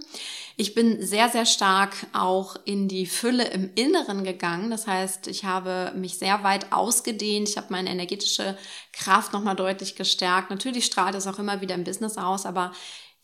Ich 0.59 0.75
bin 0.75 1.01
sehr, 1.01 1.31
sehr 1.31 1.47
stark 1.47 1.95
auch 2.13 2.57
in 2.67 2.89
die 2.89 3.07
Fülle 3.07 3.45
im 3.49 3.71
Inneren 3.77 4.23
gegangen. 4.23 4.71
Das 4.71 4.87
heißt, 4.87 5.29
ich 5.29 5.47
habe 5.47 5.93
mich 5.97 6.19
sehr 6.19 6.45
weit 6.45 6.73
ausgedehnt. 6.73 7.49
Ich 7.49 7.57
habe 7.57 7.69
meine 7.71 7.89
energetische 7.89 8.59
Kraft 8.93 9.33
nochmal 9.33 9.57
deutlich 9.57 9.97
gestärkt. 9.97 10.51
Natürlich 10.51 10.85
strahlt 10.85 11.15
es 11.15 11.27
auch 11.27 11.39
immer 11.39 11.63
wieder 11.63 11.75
im 11.75 11.85
Business 11.85 12.19
aus, 12.19 12.45
aber 12.45 12.73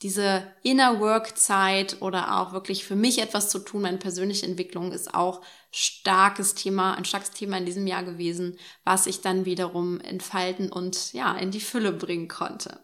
diese 0.02 0.46
Inner 0.62 1.00
Work 1.00 1.38
Zeit 1.38 2.02
oder 2.02 2.38
auch 2.40 2.52
wirklich 2.52 2.84
für 2.84 2.96
mich 2.96 3.20
etwas 3.20 3.48
zu 3.48 3.58
tun, 3.58 3.82
meine 3.82 3.96
persönliche 3.96 4.46
Entwicklung 4.46 4.92
ist 4.92 5.14
auch 5.14 5.40
starkes 5.70 6.54
Thema, 6.54 6.94
ein 6.94 7.04
starkes 7.06 7.30
Thema 7.30 7.56
in 7.56 7.66
diesem 7.66 7.86
Jahr 7.86 8.02
gewesen, 8.02 8.58
was 8.84 9.06
ich 9.06 9.22
dann 9.22 9.46
wiederum 9.46 10.00
entfalten 10.00 10.70
und 10.70 11.12
ja, 11.14 11.34
in 11.36 11.50
die 11.50 11.60
Fülle 11.60 11.92
bringen 11.92 12.28
konnte. 12.28 12.80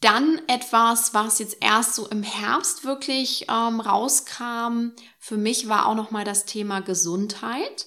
Dann 0.00 0.40
etwas, 0.48 1.14
was 1.14 1.38
jetzt 1.38 1.58
erst 1.60 1.94
so 1.94 2.06
im 2.08 2.22
Herbst 2.22 2.84
wirklich 2.84 3.46
ähm, 3.50 3.80
rauskam, 3.80 4.92
für 5.18 5.36
mich 5.36 5.68
war 5.68 5.86
auch 5.86 5.94
nochmal 5.94 6.24
das 6.24 6.44
Thema 6.44 6.80
Gesundheit, 6.80 7.86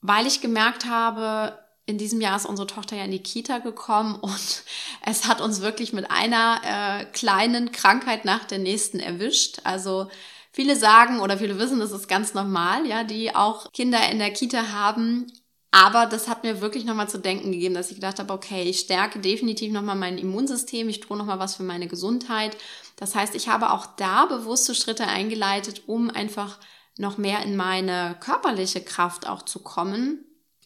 weil 0.00 0.26
ich 0.26 0.40
gemerkt 0.40 0.86
habe, 0.86 1.63
in 1.86 1.98
diesem 1.98 2.20
Jahr 2.20 2.36
ist 2.36 2.46
unsere 2.46 2.66
Tochter 2.66 2.96
ja 2.96 3.04
in 3.04 3.10
die 3.10 3.22
Kita 3.22 3.58
gekommen 3.58 4.14
und 4.20 4.64
es 5.04 5.26
hat 5.26 5.40
uns 5.40 5.60
wirklich 5.60 5.92
mit 5.92 6.10
einer 6.10 6.60
äh, 6.64 7.04
kleinen 7.06 7.72
Krankheit 7.72 8.24
nach 8.24 8.44
der 8.44 8.58
nächsten 8.58 9.00
erwischt. 9.00 9.60
Also 9.64 10.08
viele 10.52 10.76
sagen 10.76 11.20
oder 11.20 11.38
viele 11.38 11.58
wissen, 11.58 11.80
das 11.80 11.92
ist 11.92 12.08
ganz 12.08 12.34
normal, 12.34 12.86
ja, 12.86 13.04
die 13.04 13.34
auch 13.34 13.70
Kinder 13.72 14.10
in 14.10 14.18
der 14.18 14.32
Kita 14.32 14.72
haben. 14.72 15.30
Aber 15.70 16.06
das 16.06 16.28
hat 16.28 16.44
mir 16.44 16.60
wirklich 16.60 16.84
nochmal 16.84 17.08
zu 17.08 17.18
denken 17.18 17.50
gegeben, 17.50 17.74
dass 17.74 17.90
ich 17.90 17.96
gedacht 17.96 18.20
habe, 18.20 18.32
okay, 18.32 18.62
ich 18.62 18.78
stärke 18.78 19.18
definitiv 19.18 19.72
nochmal 19.72 19.96
mein 19.96 20.18
Immunsystem, 20.18 20.88
ich 20.88 21.00
tue 21.00 21.16
nochmal 21.16 21.40
was 21.40 21.56
für 21.56 21.64
meine 21.64 21.88
Gesundheit. 21.88 22.56
Das 22.94 23.16
heißt, 23.16 23.34
ich 23.34 23.48
habe 23.48 23.72
auch 23.72 23.86
da 23.96 24.26
bewusste 24.26 24.76
Schritte 24.76 25.08
eingeleitet, 25.08 25.82
um 25.88 26.10
einfach 26.10 26.60
noch 26.96 27.18
mehr 27.18 27.42
in 27.42 27.56
meine 27.56 28.16
körperliche 28.20 28.82
Kraft 28.82 29.26
auch 29.26 29.42
zu 29.42 29.58
kommen 29.64 30.24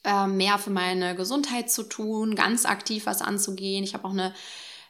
äh, 0.09 0.27
mehr 0.27 0.57
für 0.59 0.71
meine 0.71 1.15
Gesundheit 1.15 1.71
zu 1.71 1.83
tun, 1.83 2.35
ganz 2.35 2.65
aktiv 2.65 3.05
was 3.05 3.21
anzugehen. 3.21 3.85
Ich 3.85 3.93
habe 3.93 4.07
auch 4.07 4.13
eine 4.13 4.35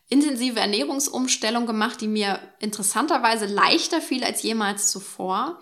intensive 0.09 0.61
Ernährungsumstellung 0.61 1.67
gemacht, 1.67 2.01
die 2.01 2.07
mir 2.07 2.39
interessanterweise 2.61 3.47
leichter 3.47 4.01
fiel 4.01 4.23
als 4.23 4.43
jemals 4.43 4.93
zuvor, 4.93 5.59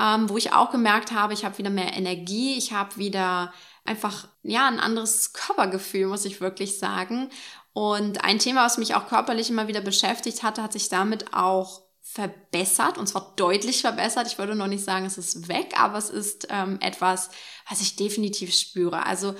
ähm, 0.00 0.28
wo 0.28 0.36
ich 0.36 0.52
auch 0.52 0.72
gemerkt 0.72 1.12
habe, 1.12 1.34
ich 1.34 1.44
habe 1.44 1.56
wieder 1.58 1.70
mehr 1.70 1.96
Energie, 1.96 2.58
ich 2.58 2.72
habe 2.72 2.96
wieder 2.96 3.52
einfach 3.84 4.26
ja 4.42 4.66
ein 4.66 4.80
anderes 4.80 5.32
Körpergefühl, 5.32 6.08
muss 6.08 6.24
ich 6.24 6.40
wirklich 6.40 6.78
sagen. 6.78 7.30
Und 7.72 8.24
ein 8.24 8.40
Thema, 8.40 8.64
was 8.64 8.78
mich 8.78 8.96
auch 8.96 9.06
körperlich 9.06 9.50
immer 9.50 9.68
wieder 9.68 9.82
beschäftigt 9.82 10.42
hatte, 10.42 10.62
hat 10.64 10.72
sich 10.72 10.88
damit 10.88 11.32
auch 11.32 11.85
verbessert 12.08 12.98
und 12.98 13.08
zwar 13.08 13.34
deutlich 13.36 13.80
verbessert. 13.82 14.26
Ich 14.26 14.38
würde 14.38 14.54
noch 14.54 14.68
nicht 14.68 14.84
sagen, 14.84 15.04
es 15.04 15.18
ist 15.18 15.48
weg, 15.48 15.74
aber 15.76 15.98
es 15.98 16.08
ist 16.08 16.46
ähm, 16.50 16.78
etwas, 16.80 17.30
was 17.68 17.80
ich 17.80 17.96
definitiv 17.96 18.54
spüre. 18.54 19.04
Also 19.04 19.34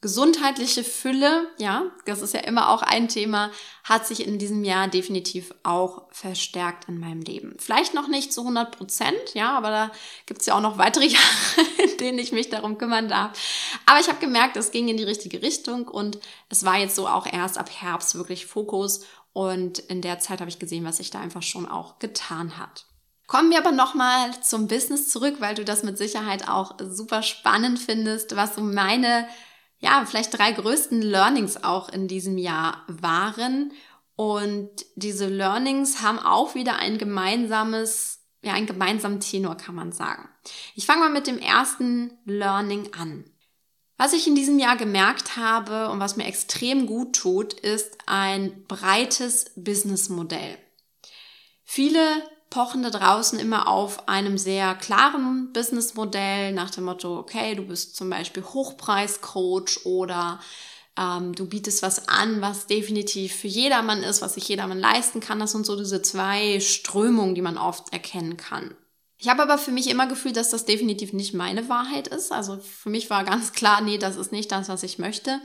gesundheitliche 0.00 0.82
Fülle, 0.82 1.46
ja, 1.58 1.84
das 2.06 2.22
ist 2.22 2.32
ja 2.32 2.40
immer 2.40 2.70
auch 2.70 2.82
ein 2.82 3.08
Thema, 3.08 3.50
hat 3.84 4.06
sich 4.06 4.26
in 4.26 4.38
diesem 4.38 4.64
Jahr 4.64 4.88
definitiv 4.88 5.54
auch 5.62 6.02
verstärkt 6.10 6.88
in 6.88 6.98
meinem 6.98 7.20
Leben. 7.20 7.56
Vielleicht 7.58 7.92
noch 7.92 8.08
nicht 8.08 8.32
zu 8.32 8.40
100 8.40 8.76
Prozent, 8.76 9.34
ja, 9.34 9.56
aber 9.56 9.70
da 9.70 9.92
gibt's 10.26 10.46
ja 10.46 10.54
auch 10.54 10.62
noch 10.62 10.78
weitere 10.78 11.06
Jahre, 11.06 11.66
in 11.84 11.96
denen 11.98 12.18
ich 12.18 12.32
mich 12.32 12.48
darum 12.48 12.78
kümmern 12.78 13.08
darf. 13.08 13.38
Aber 13.86 14.00
ich 14.00 14.08
habe 14.08 14.18
gemerkt, 14.18 14.56
es 14.56 14.70
ging 14.70 14.88
in 14.88 14.96
die 14.96 15.04
richtige 15.04 15.42
Richtung 15.42 15.86
und 15.86 16.18
es 16.48 16.64
war 16.64 16.78
jetzt 16.78 16.96
so 16.96 17.06
auch 17.06 17.26
erst 17.30 17.58
ab 17.58 17.70
Herbst 17.70 18.14
wirklich 18.14 18.46
Fokus 18.46 19.04
und 19.32 19.78
in 19.78 20.02
der 20.02 20.18
Zeit 20.18 20.40
habe 20.40 20.50
ich 20.50 20.58
gesehen, 20.58 20.84
was 20.84 20.96
sich 20.98 21.10
da 21.10 21.20
einfach 21.20 21.42
schon 21.42 21.66
auch 21.66 21.98
getan 21.98 22.58
hat. 22.58 22.86
Kommen 23.30 23.50
wir 23.50 23.58
aber 23.58 23.70
nochmal 23.70 24.42
zum 24.42 24.66
Business 24.66 25.08
zurück, 25.08 25.36
weil 25.38 25.54
du 25.54 25.64
das 25.64 25.84
mit 25.84 25.96
Sicherheit 25.96 26.48
auch 26.48 26.76
super 26.80 27.22
spannend 27.22 27.78
findest, 27.78 28.34
was 28.34 28.56
so 28.56 28.60
meine, 28.60 29.28
ja, 29.78 30.04
vielleicht 30.04 30.36
drei 30.36 30.50
größten 30.50 31.00
Learnings 31.00 31.62
auch 31.62 31.88
in 31.90 32.08
diesem 32.08 32.38
Jahr 32.38 32.82
waren. 32.88 33.72
Und 34.16 34.70
diese 34.96 35.28
Learnings 35.28 36.02
haben 36.02 36.18
auch 36.18 36.56
wieder 36.56 36.80
ein 36.80 36.98
gemeinsames, 36.98 38.18
ja, 38.42 38.54
einen 38.54 38.66
gemeinsamen 38.66 39.20
Tenor, 39.20 39.56
kann 39.56 39.76
man 39.76 39.92
sagen. 39.92 40.28
Ich 40.74 40.86
fange 40.86 41.02
mal 41.02 41.10
mit 41.10 41.28
dem 41.28 41.38
ersten 41.38 42.18
Learning 42.24 42.92
an. 42.98 43.29
Was 44.00 44.14
ich 44.14 44.26
in 44.26 44.34
diesem 44.34 44.58
Jahr 44.58 44.78
gemerkt 44.78 45.36
habe 45.36 45.90
und 45.90 46.00
was 46.00 46.16
mir 46.16 46.24
extrem 46.24 46.86
gut 46.86 47.14
tut, 47.14 47.52
ist 47.52 47.98
ein 48.06 48.64
breites 48.66 49.50
Businessmodell. 49.56 50.56
Viele 51.64 52.00
pochen 52.48 52.82
da 52.82 52.88
draußen 52.88 53.38
immer 53.38 53.68
auf 53.68 54.08
einem 54.08 54.38
sehr 54.38 54.74
klaren 54.74 55.52
Businessmodell 55.52 56.52
nach 56.52 56.70
dem 56.70 56.84
Motto, 56.84 57.18
okay, 57.18 57.54
du 57.54 57.64
bist 57.64 57.94
zum 57.94 58.08
Beispiel 58.08 58.42
Hochpreiscoach 58.42 59.84
oder 59.84 60.40
ähm, 60.96 61.34
du 61.34 61.46
bietest 61.46 61.82
was 61.82 62.08
an, 62.08 62.40
was 62.40 62.66
definitiv 62.66 63.34
für 63.34 63.48
jedermann 63.48 64.02
ist, 64.02 64.22
was 64.22 64.32
sich 64.32 64.48
jedermann 64.48 64.80
leisten 64.80 65.20
kann. 65.20 65.40
Das 65.40 65.52
sind 65.52 65.66
so 65.66 65.76
diese 65.76 66.00
zwei 66.00 66.58
Strömungen, 66.60 67.34
die 67.34 67.42
man 67.42 67.58
oft 67.58 67.92
erkennen 67.92 68.38
kann. 68.38 68.74
Ich 69.22 69.28
habe 69.28 69.42
aber 69.42 69.58
für 69.58 69.70
mich 69.70 69.90
immer 69.90 70.06
gefühlt, 70.06 70.36
dass 70.38 70.48
das 70.48 70.64
definitiv 70.64 71.12
nicht 71.12 71.34
meine 71.34 71.68
Wahrheit 71.68 72.08
ist. 72.08 72.32
Also 72.32 72.56
für 72.56 72.88
mich 72.88 73.10
war 73.10 73.22
ganz 73.22 73.52
klar, 73.52 73.82
nee, 73.82 73.98
das 73.98 74.16
ist 74.16 74.32
nicht 74.32 74.50
das, 74.50 74.70
was 74.70 74.82
ich 74.82 74.98
möchte. 74.98 75.40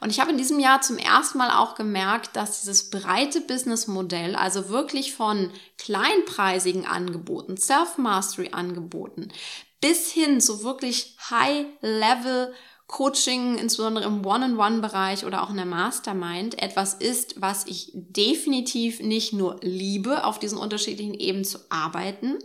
Und 0.00 0.10
ich 0.10 0.20
habe 0.20 0.30
in 0.30 0.38
diesem 0.38 0.60
Jahr 0.60 0.80
zum 0.80 0.96
ersten 0.96 1.38
Mal 1.38 1.50
auch 1.50 1.74
gemerkt, 1.74 2.36
dass 2.36 2.60
dieses 2.60 2.88
breite 2.88 3.40
Businessmodell, 3.40 4.36
also 4.36 4.68
wirklich 4.68 5.12
von 5.12 5.50
kleinpreisigen 5.76 6.86
Angeboten, 6.86 7.56
Self-Mastery-Angeboten, 7.56 9.32
bis 9.80 10.12
hin 10.12 10.40
zu 10.40 10.62
wirklich 10.62 11.16
High-Level 11.28 12.54
Coaching, 12.86 13.58
insbesondere 13.58 14.04
im 14.04 14.24
One-on-One-Bereich 14.24 15.26
oder 15.26 15.42
auch 15.42 15.50
in 15.50 15.56
der 15.56 15.66
Mastermind, 15.66 16.62
etwas 16.62 16.94
ist, 16.94 17.40
was 17.40 17.66
ich 17.66 17.90
definitiv 17.92 19.00
nicht 19.00 19.32
nur 19.32 19.58
liebe, 19.62 20.24
auf 20.24 20.38
diesen 20.38 20.58
unterschiedlichen 20.58 21.14
Ebenen 21.14 21.44
zu 21.44 21.58
arbeiten, 21.68 22.38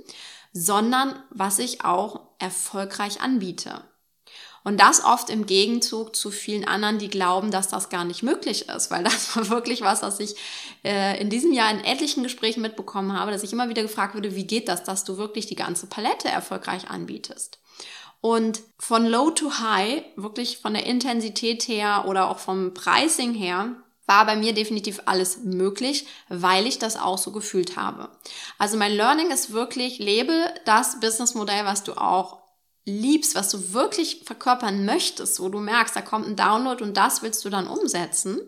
sondern 0.54 1.16
was 1.30 1.60
ich 1.60 1.84
auch 1.84 2.22
erfolgreich 2.40 3.22
anbiete. 3.22 3.84
Und 4.64 4.80
das 4.80 5.04
oft 5.04 5.32
im 5.32 5.48
Gegenzug 5.48 6.16
zu 6.16 6.30
vielen 6.30 6.66
anderen, 6.68 7.00
die 7.00 7.10
glauben, 7.10 7.50
dass 7.50 7.68
das 7.68 7.90
gar 7.90 8.06
nicht 8.06 8.22
möglich 8.22 8.70
ist, 8.70 8.92
weil 8.92 9.04
das 9.04 9.36
war 9.36 9.50
wirklich 9.50 9.82
was, 9.82 10.04
was 10.04 10.20
ich 10.20 10.36
äh, 10.84 11.20
in 11.20 11.30
diesem 11.30 11.52
Jahr 11.52 11.72
in 11.72 11.84
etlichen 11.84 12.22
Gesprächen 12.22 12.62
mitbekommen 12.62 13.14
habe, 13.14 13.32
dass 13.32 13.44
ich 13.44 13.54
immer 13.54 13.70
wieder 13.70 13.82
gefragt 13.82 14.14
wurde, 14.14 14.36
wie 14.36 14.46
geht 14.46 14.68
das, 14.68 14.84
dass 14.84 15.04
du 15.04 15.18
wirklich 15.18 15.48
die 15.48 15.56
ganze 15.56 15.88
Palette 15.88 16.28
erfolgreich 16.28 16.90
anbietest. 16.90 17.60
Und 18.20 18.62
von 18.78 19.08
low 19.08 19.32
to 19.32 19.52
high, 19.60 20.04
wirklich 20.16 20.60
von 20.60 20.76
der 20.76 20.86
Intensität 20.86 21.68
her 21.68 22.06
oder 22.08 22.30
auch 22.30 22.38
vom 22.38 22.76
Pricing 22.76 23.34
her, 23.34 23.76
war 24.12 24.26
bei 24.26 24.36
mir 24.36 24.54
definitiv 24.54 25.04
alles 25.06 25.38
möglich, 25.38 26.06
weil 26.28 26.68
ich 26.68 26.80
das 26.80 26.98
auch 26.98 27.18
so 27.18 27.32
gefühlt 27.32 27.78
habe. 27.78 28.10
Also 28.58 28.76
mein 28.76 28.92
Learning 28.92 29.32
ist 29.32 29.54
wirklich, 29.54 30.00
lebe 30.00 30.54
das 30.66 31.00
Businessmodell, 31.00 31.64
was 31.64 31.86
du 31.86 31.94
auch 31.94 32.40
liebst, 32.84 33.36
was 33.36 33.50
du 33.50 33.72
wirklich 33.72 34.24
verkörpern 34.26 34.84
möchtest, 34.84 35.40
wo 35.40 35.48
du 35.48 35.60
merkst, 35.60 35.96
da 35.96 36.02
kommt 36.02 36.28
ein 36.28 36.36
Download 36.36 36.84
und 36.84 36.98
das 36.98 37.22
willst 37.22 37.46
du 37.46 37.50
dann 37.50 37.68
umsetzen. 37.68 38.42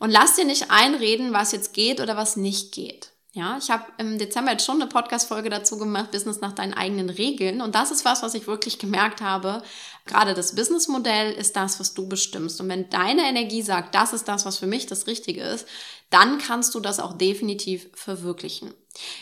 Und 0.00 0.10
lass 0.10 0.34
dir 0.34 0.44
nicht 0.44 0.70
einreden, 0.70 1.32
was 1.32 1.52
jetzt 1.52 1.74
geht 1.74 2.00
oder 2.00 2.16
was 2.16 2.34
nicht 2.34 2.72
geht. 2.72 3.12
Ja, 3.38 3.56
ich 3.56 3.70
habe 3.70 3.84
im 3.98 4.18
Dezember 4.18 4.50
jetzt 4.50 4.66
schon 4.66 4.82
eine 4.82 4.90
Podcast-Folge 4.90 5.48
dazu 5.48 5.78
gemacht, 5.78 6.10
Business 6.10 6.40
nach 6.40 6.50
deinen 6.50 6.74
eigenen 6.74 7.08
Regeln. 7.08 7.60
Und 7.60 7.76
das 7.76 7.92
ist 7.92 8.04
was, 8.04 8.24
was 8.24 8.34
ich 8.34 8.48
wirklich 8.48 8.80
gemerkt 8.80 9.20
habe. 9.20 9.62
Gerade 10.06 10.34
das 10.34 10.56
Businessmodell 10.56 11.34
ist 11.34 11.54
das, 11.54 11.78
was 11.78 11.94
du 11.94 12.08
bestimmst. 12.08 12.60
Und 12.60 12.68
wenn 12.68 12.90
deine 12.90 13.28
Energie 13.28 13.62
sagt, 13.62 13.94
das 13.94 14.12
ist 14.12 14.26
das, 14.26 14.44
was 14.44 14.58
für 14.58 14.66
mich 14.66 14.86
das 14.86 15.06
Richtige 15.06 15.42
ist, 15.42 15.68
dann 16.10 16.38
kannst 16.38 16.74
du 16.74 16.80
das 16.80 16.98
auch 16.98 17.16
definitiv 17.16 17.88
verwirklichen. 17.94 18.74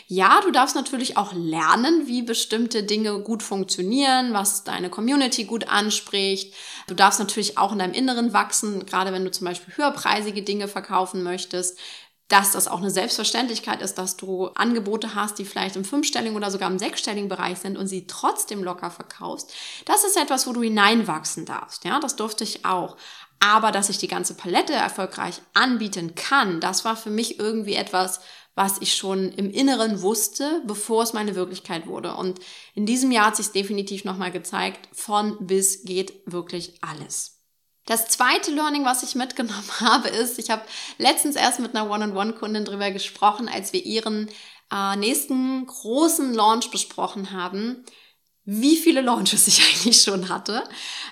Ja, 0.07 0.41
du 0.41 0.49
darfst 0.49 0.75
natürlich 0.75 1.17
auch 1.17 1.33
lernen, 1.33 2.07
wie 2.07 2.23
bestimmte 2.23 2.81
Dinge 2.81 3.19
gut 3.19 3.43
funktionieren, 3.43 4.33
was 4.33 4.63
deine 4.63 4.89
Community 4.89 5.43
gut 5.43 5.67
anspricht. 5.67 6.55
Du 6.87 6.95
darfst 6.95 7.19
natürlich 7.19 7.59
auch 7.59 7.73
in 7.73 7.79
deinem 7.79 7.93
Inneren 7.93 8.33
wachsen, 8.33 8.87
gerade 8.87 9.11
wenn 9.11 9.25
du 9.25 9.29
zum 9.29 9.45
Beispiel 9.45 9.75
höherpreisige 9.75 10.41
Dinge 10.41 10.67
verkaufen 10.67 11.21
möchtest 11.21 11.77
dass 12.27 12.51
das 12.51 12.67
auch 12.67 12.79
eine 12.79 12.91
Selbstverständlichkeit 12.91 13.81
ist, 13.81 13.95
dass 13.97 14.17
du 14.17 14.47
Angebote 14.47 15.15
hast, 15.15 15.39
die 15.39 15.45
vielleicht 15.45 15.75
im 15.75 15.85
fünfstelligen 15.85 16.35
oder 16.35 16.51
sogar 16.51 16.69
im 16.69 16.79
sechsstelligen 16.79 17.29
Bereich 17.29 17.59
sind 17.59 17.77
und 17.77 17.87
sie 17.87 18.05
trotzdem 18.05 18.63
locker 18.63 18.91
verkaufst. 18.91 19.53
Das 19.85 20.03
ist 20.03 20.17
etwas, 20.17 20.45
wo 20.45 20.53
du 20.53 20.61
hineinwachsen 20.61 21.45
darfst. 21.45 21.85
Ja, 21.85 21.99
das 21.99 22.15
durfte 22.15 22.43
ich 22.43 22.65
auch. 22.65 22.97
Aber 23.39 23.71
dass 23.71 23.89
ich 23.89 23.97
die 23.97 24.07
ganze 24.07 24.33
Palette 24.33 24.73
erfolgreich 24.73 25.41
anbieten 25.53 26.15
kann, 26.15 26.59
das 26.59 26.85
war 26.85 26.97
für 26.97 27.11
mich 27.11 27.39
irgendwie 27.39 27.75
etwas, 27.75 28.19
was 28.55 28.81
ich 28.81 28.95
schon 28.95 29.31
im 29.33 29.51
Inneren 29.51 30.01
wusste, 30.01 30.63
bevor 30.65 31.03
es 31.03 31.13
meine 31.13 31.35
Wirklichkeit 31.35 31.85
wurde. 31.85 32.15
Und 32.15 32.39
in 32.73 32.87
diesem 32.87 33.11
Jahr 33.11 33.27
hat 33.27 33.35
sich 33.35 33.51
definitiv 33.51 34.03
nochmal 34.03 34.31
gezeigt, 34.31 34.89
von 34.91 35.37
bis 35.39 35.83
geht 35.85 36.13
wirklich 36.25 36.73
alles. 36.81 37.36
Das 37.87 38.07
zweite 38.07 38.51
Learning, 38.51 38.85
was 38.85 39.01
ich 39.01 39.15
mitgenommen 39.15 39.71
habe, 39.79 40.09
ist, 40.09 40.37
ich 40.37 40.51
habe 40.51 40.61
letztens 40.99 41.35
erst 41.35 41.59
mit 41.59 41.75
einer 41.75 41.89
One-on-One-Kundin 41.89 42.65
drüber 42.65 42.91
gesprochen, 42.91 43.49
als 43.49 43.73
wir 43.73 43.83
ihren 43.83 44.29
äh, 44.71 44.95
nächsten 44.95 45.65
großen 45.65 46.33
Launch 46.33 46.69
besprochen 46.69 47.31
haben, 47.31 47.83
wie 48.43 48.75
viele 48.75 49.01
Launches 49.01 49.47
ich 49.47 49.63
eigentlich 49.63 50.01
schon 50.01 50.29
hatte. 50.29 50.63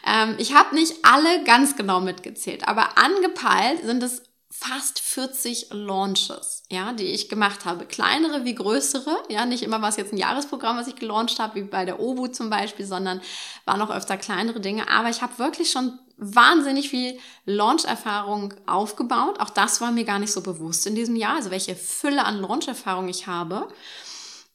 Ähm, 0.06 0.36
ich 0.38 0.54
habe 0.54 0.76
nicht 0.76 0.94
alle 1.04 1.44
ganz 1.46 1.76
genau 1.76 2.02
mitgezählt, 2.02 2.68
aber 2.68 2.98
angepeilt 2.98 3.84
sind 3.84 4.04
es 4.04 4.22
fast 4.52 5.00
40 5.00 5.68
Launches, 5.72 6.64
ja, 6.72 6.94
die 6.94 7.06
ich 7.06 7.28
gemacht 7.28 7.66
habe. 7.66 7.86
Kleinere 7.86 8.46
wie 8.46 8.56
größere, 8.56 9.24
ja, 9.30 9.46
nicht 9.46 9.64
immer 9.64 9.82
war 9.82 9.90
es 9.90 9.98
jetzt 9.98 10.14
ein 10.14 10.18
Jahresprogramm, 10.18 10.78
was 10.78 10.88
ich 10.88 10.96
gelauncht 10.96 11.40
habe, 11.40 11.56
wie 11.56 11.64
bei 11.64 11.84
der 11.84 12.00
OBU 12.00 12.28
zum 12.28 12.50
Beispiel, 12.50 12.86
sondern 12.86 13.22
waren 13.66 13.82
auch 13.82 13.90
öfter 13.90 14.16
kleinere 14.16 14.62
Dinge. 14.62 14.90
Aber 14.90 15.10
ich 15.10 15.22
habe 15.22 15.40
wirklich 15.40 15.72
schon 15.72 16.00
wahnsinnig 16.18 16.90
viel 16.90 17.18
Launch-Erfahrung 17.46 18.54
aufgebaut. 18.66 19.40
Auch 19.40 19.50
das 19.50 19.82
war 19.82 19.92
mir 19.92 20.06
gar 20.06 20.20
nicht 20.20 20.32
so 20.32 20.42
bewusst 20.42 20.88
in 20.88 20.96
diesem 20.96 21.16
Jahr, 21.16 21.36
also 21.36 21.52
welche 21.52 21.76
Fülle 21.76 22.26
an 22.26 22.40
Launch-Erfahrung 22.40 23.08
ich 23.10 23.28
habe. 23.28 23.68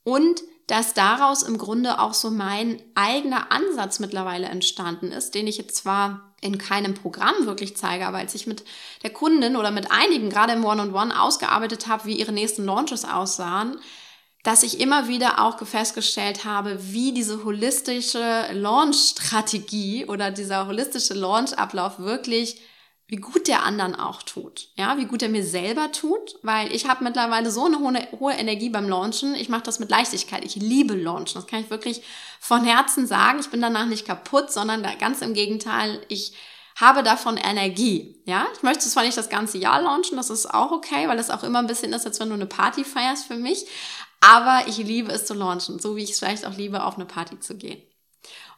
Und 0.05 0.43
dass 0.67 0.95
daraus 0.95 1.43
im 1.43 1.59
Grunde 1.59 1.99
auch 1.99 2.15
so 2.15 2.31
mein 2.31 2.81
eigener 2.95 3.51
Ansatz 3.51 3.99
mittlerweile 3.99 4.47
entstanden 4.47 5.11
ist, 5.11 5.35
den 5.35 5.49
ich 5.49 5.59
jetzt 5.59 5.77
zwar 5.77 6.33
in 6.41 6.59
keinem 6.59 6.95
Programm 6.95 7.35
wirklich 7.45 7.77
zeige, 7.77 8.07
aber 8.07 8.19
als 8.19 8.35
ich 8.35 8.47
mit 8.47 8.65
der 9.03 9.11
Kundin 9.11 9.57
oder 9.57 9.73
mit 9.73 9.91
einigen 9.91 10.31
gerade 10.31 10.53
im 10.53 10.65
One-on-One 10.65 11.13
-on 11.13 11.13
-One 11.13 11.21
ausgearbeitet 11.21 11.89
habe, 11.89 12.05
wie 12.07 12.19
ihre 12.19 12.33
nächsten 12.33 12.65
Launches 12.65 13.05
aussahen, 13.05 13.79
dass 14.43 14.63
ich 14.63 14.81
immer 14.81 15.09
wieder 15.09 15.45
auch 15.45 15.65
festgestellt 15.67 16.45
habe, 16.45 16.79
wie 16.93 17.13
diese 17.13 17.45
holistische 17.45 18.47
Launch-Strategie 18.53 20.07
oder 20.07 20.31
dieser 20.31 20.67
holistische 20.67 21.15
Launch-Ablauf 21.15 21.99
wirklich 21.99 22.61
wie 23.11 23.17
gut 23.17 23.49
der 23.49 23.65
anderen 23.65 23.97
auch 23.97 24.23
tut. 24.23 24.69
Ja, 24.77 24.97
wie 24.97 25.05
gut 25.05 25.21
er 25.23 25.29
mir 25.29 25.45
selber 25.45 25.91
tut, 25.91 26.37
weil 26.43 26.73
ich 26.73 26.89
habe 26.89 27.03
mittlerweile 27.03 27.51
so 27.51 27.65
eine 27.65 27.81
hohe, 27.81 28.33
Energie 28.33 28.69
beim 28.69 28.89
Launchen. 28.89 29.35
Ich 29.35 29.49
mache 29.49 29.65
das 29.65 29.81
mit 29.81 29.91
Leichtigkeit. 29.91 30.45
Ich 30.45 30.55
liebe 30.55 30.95
Launchen. 30.95 31.41
Das 31.41 31.49
kann 31.49 31.61
ich 31.61 31.71
wirklich 31.71 32.03
von 32.39 32.65
Herzen 32.65 33.09
sagen. 33.09 33.41
Ich 33.41 33.51
bin 33.51 33.61
danach 33.61 33.87
nicht 33.87 34.07
kaputt, 34.07 34.53
sondern 34.53 34.87
ganz 35.01 35.23
im 35.23 35.35
Gegenteil, 35.35 36.01
ich 36.07 36.35
habe 36.77 37.03
davon 37.03 37.37
Energie. 37.37 38.23
Ja, 38.27 38.47
ich 38.55 38.63
möchte 38.63 38.89
zwar 38.89 39.03
nicht 39.03 39.19
das 39.19 39.29
ganze 39.29 39.59
Jahr 39.59 39.83
launchen, 39.83 40.17
das 40.17 40.31
ist 40.31 40.47
auch 40.47 40.71
okay, 40.71 41.09
weil 41.09 41.17
das 41.17 41.31
auch 41.31 41.43
immer 41.43 41.59
ein 41.59 41.67
bisschen 41.67 41.93
ist, 41.93 42.07
als 42.07 42.21
wenn 42.21 42.29
du 42.29 42.35
eine 42.35 42.47
Party 42.47 42.85
feierst 42.85 43.27
für 43.27 43.35
mich. 43.35 43.67
Aber 44.21 44.65
ich 44.67 44.77
liebe 44.77 45.11
es 45.13 45.25
zu 45.25 45.35
launchen, 45.35 45.79
so 45.79 45.97
wie 45.97 46.03
ich 46.03 46.13
es 46.13 46.19
vielleicht 46.19 46.47
auch 46.47 46.57
liebe, 46.57 46.85
auf 46.85 46.97
eine 46.97 47.07
Party 47.07 47.41
zu 47.41 47.57
gehen. 47.57 47.83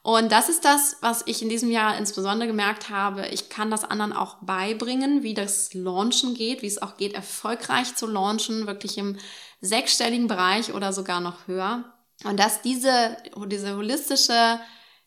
Und 0.02 0.32
das 0.32 0.48
ist 0.48 0.64
das, 0.64 0.96
was 1.00 1.22
ich 1.26 1.42
in 1.42 1.48
diesem 1.48 1.70
Jahr 1.70 1.96
insbesondere 1.96 2.48
gemerkt 2.48 2.90
habe. 2.90 3.28
Ich 3.28 3.48
kann 3.48 3.70
das 3.70 3.84
anderen 3.84 4.12
auch 4.12 4.38
beibringen, 4.40 5.22
wie 5.22 5.34
das 5.34 5.72
Launchen 5.74 6.34
geht, 6.34 6.62
wie 6.62 6.66
es 6.66 6.82
auch 6.82 6.96
geht, 6.96 7.14
erfolgreich 7.14 7.94
zu 7.94 8.08
launchen, 8.08 8.66
wirklich 8.66 8.98
im 8.98 9.16
sechsstelligen 9.60 10.26
Bereich 10.26 10.74
oder 10.74 10.92
sogar 10.92 11.20
noch 11.20 11.46
höher. 11.46 11.84
Und 12.24 12.40
dass 12.40 12.62
diese, 12.62 13.16
diese 13.46 13.76
holistische 13.76 14.58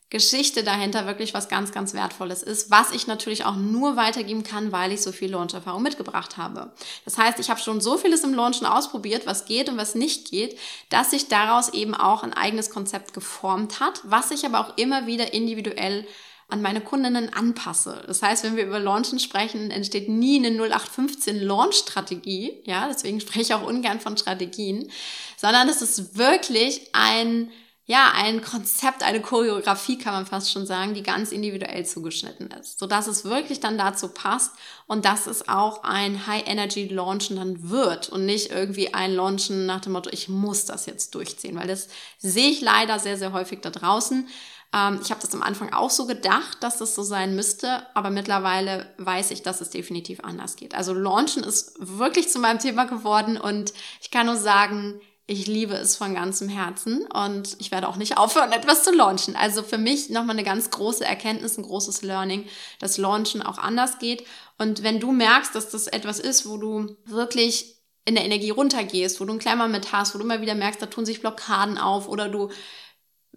Geschichte 0.08 0.62
dahinter 0.62 1.06
wirklich 1.06 1.34
was 1.34 1.48
ganz, 1.48 1.72
ganz 1.72 1.92
Wertvolles 1.92 2.44
ist, 2.44 2.70
was 2.70 2.92
ich 2.92 3.08
natürlich 3.08 3.44
auch 3.44 3.56
nur 3.56 3.96
weitergeben 3.96 4.44
kann, 4.44 4.70
weil 4.70 4.92
ich 4.92 5.02
so 5.02 5.10
viel 5.10 5.32
Launch-Erfahrung 5.32 5.82
mitgebracht 5.82 6.36
habe. 6.36 6.72
Das 7.04 7.18
heißt, 7.18 7.40
ich 7.40 7.50
habe 7.50 7.60
schon 7.60 7.80
so 7.80 7.98
vieles 7.98 8.22
im 8.22 8.32
Launchen 8.32 8.68
ausprobiert, 8.68 9.26
was 9.26 9.46
geht 9.46 9.68
und 9.68 9.78
was 9.78 9.96
nicht 9.96 10.30
geht, 10.30 10.58
dass 10.90 11.10
sich 11.10 11.26
daraus 11.26 11.70
eben 11.70 11.94
auch 11.94 12.22
ein 12.22 12.34
eigenes 12.34 12.70
Konzept 12.70 13.14
geformt 13.14 13.80
hat, 13.80 14.00
was 14.04 14.30
ich 14.30 14.46
aber 14.46 14.60
auch 14.60 14.78
immer 14.78 15.08
wieder 15.08 15.34
individuell 15.34 16.06
an 16.48 16.62
meine 16.62 16.80
Kundinnen 16.80 17.32
anpasse. 17.34 18.04
Das 18.06 18.22
heißt, 18.22 18.44
wenn 18.44 18.56
wir 18.56 18.66
über 18.66 18.78
Launchen 18.78 19.18
sprechen, 19.18 19.72
entsteht 19.72 20.08
nie 20.08 20.38
eine 20.38 20.50
0815 20.50 21.40
Launch-Strategie. 21.40 22.62
Ja, 22.64 22.86
deswegen 22.88 23.20
spreche 23.22 23.40
ich 23.40 23.54
auch 23.54 23.66
ungern 23.66 23.98
von 23.98 24.16
Strategien, 24.16 24.88
sondern 25.36 25.68
es 25.68 25.82
ist 25.82 26.16
wirklich 26.16 26.90
ein 26.92 27.50
ja, 27.88 28.10
ein 28.16 28.42
Konzept, 28.42 29.04
eine 29.04 29.22
Choreografie 29.22 29.96
kann 29.96 30.12
man 30.12 30.26
fast 30.26 30.50
schon 30.50 30.66
sagen, 30.66 30.94
die 30.94 31.04
ganz 31.04 31.30
individuell 31.30 31.86
zugeschnitten 31.86 32.50
ist, 32.50 32.80
so 32.80 32.86
dass 32.88 33.06
es 33.06 33.24
wirklich 33.24 33.60
dann 33.60 33.78
dazu 33.78 34.08
passt 34.08 34.52
und 34.88 35.04
dass 35.04 35.28
es 35.28 35.48
auch 35.48 35.84
ein 35.84 36.26
High 36.26 36.48
Energy 36.48 36.88
Launchen 36.88 37.36
dann 37.36 37.70
wird 37.70 38.08
und 38.08 38.26
nicht 38.26 38.50
irgendwie 38.50 38.92
ein 38.92 39.14
Launchen 39.14 39.66
nach 39.66 39.80
dem 39.82 39.92
Motto, 39.92 40.10
ich 40.12 40.28
muss 40.28 40.64
das 40.64 40.86
jetzt 40.86 41.14
durchziehen, 41.14 41.54
weil 41.54 41.68
das 41.68 41.86
sehe 42.18 42.50
ich 42.50 42.60
leider 42.60 42.98
sehr, 42.98 43.16
sehr 43.16 43.32
häufig 43.32 43.60
da 43.60 43.70
draußen. 43.70 44.28
Ähm, 44.74 44.98
ich 45.00 45.12
habe 45.12 45.20
das 45.20 45.32
am 45.32 45.44
Anfang 45.44 45.72
auch 45.72 45.90
so 45.90 46.06
gedacht, 46.06 46.64
dass 46.64 46.78
das 46.78 46.96
so 46.96 47.04
sein 47.04 47.36
müsste, 47.36 47.86
aber 47.94 48.10
mittlerweile 48.10 48.92
weiß 48.98 49.30
ich, 49.30 49.42
dass 49.42 49.60
es 49.60 49.70
definitiv 49.70 50.24
anders 50.24 50.56
geht. 50.56 50.74
Also 50.74 50.92
Launchen 50.92 51.44
ist 51.44 51.76
wirklich 51.78 52.30
zu 52.30 52.40
meinem 52.40 52.58
Thema 52.58 52.86
geworden 52.86 53.36
und 53.36 53.72
ich 54.00 54.10
kann 54.10 54.26
nur 54.26 54.36
sagen, 54.36 55.00
ich 55.28 55.46
liebe 55.48 55.74
es 55.74 55.96
von 55.96 56.14
ganzem 56.14 56.48
Herzen 56.48 57.04
und 57.06 57.56
ich 57.58 57.72
werde 57.72 57.88
auch 57.88 57.96
nicht 57.96 58.16
aufhören, 58.16 58.52
etwas 58.52 58.84
zu 58.84 58.92
launchen. 58.92 59.34
Also 59.34 59.64
für 59.64 59.78
mich 59.78 60.08
nochmal 60.08 60.36
eine 60.36 60.44
ganz 60.44 60.70
große 60.70 61.04
Erkenntnis, 61.04 61.58
ein 61.58 61.64
großes 61.64 62.02
Learning, 62.02 62.46
dass 62.78 62.96
Launchen 62.96 63.42
auch 63.42 63.58
anders 63.58 63.98
geht. 63.98 64.24
Und 64.56 64.84
wenn 64.84 65.00
du 65.00 65.10
merkst, 65.10 65.54
dass 65.54 65.70
das 65.70 65.88
etwas 65.88 66.20
ist, 66.20 66.48
wo 66.48 66.58
du 66.58 66.96
wirklich 67.04 67.76
in 68.04 68.14
der 68.14 68.24
Energie 68.24 68.50
runtergehst, 68.50 69.20
wo 69.20 69.24
du 69.24 69.32
einen 69.32 69.40
Klemmer 69.40 69.66
mit 69.66 69.90
hast, 69.90 70.14
wo 70.14 70.18
du 70.18 70.24
immer 70.24 70.40
wieder 70.40 70.54
merkst, 70.54 70.80
da 70.80 70.86
tun 70.86 71.04
sich 71.04 71.20
Blockaden 71.20 71.76
auf 71.76 72.08
oder 72.08 72.28
du 72.28 72.50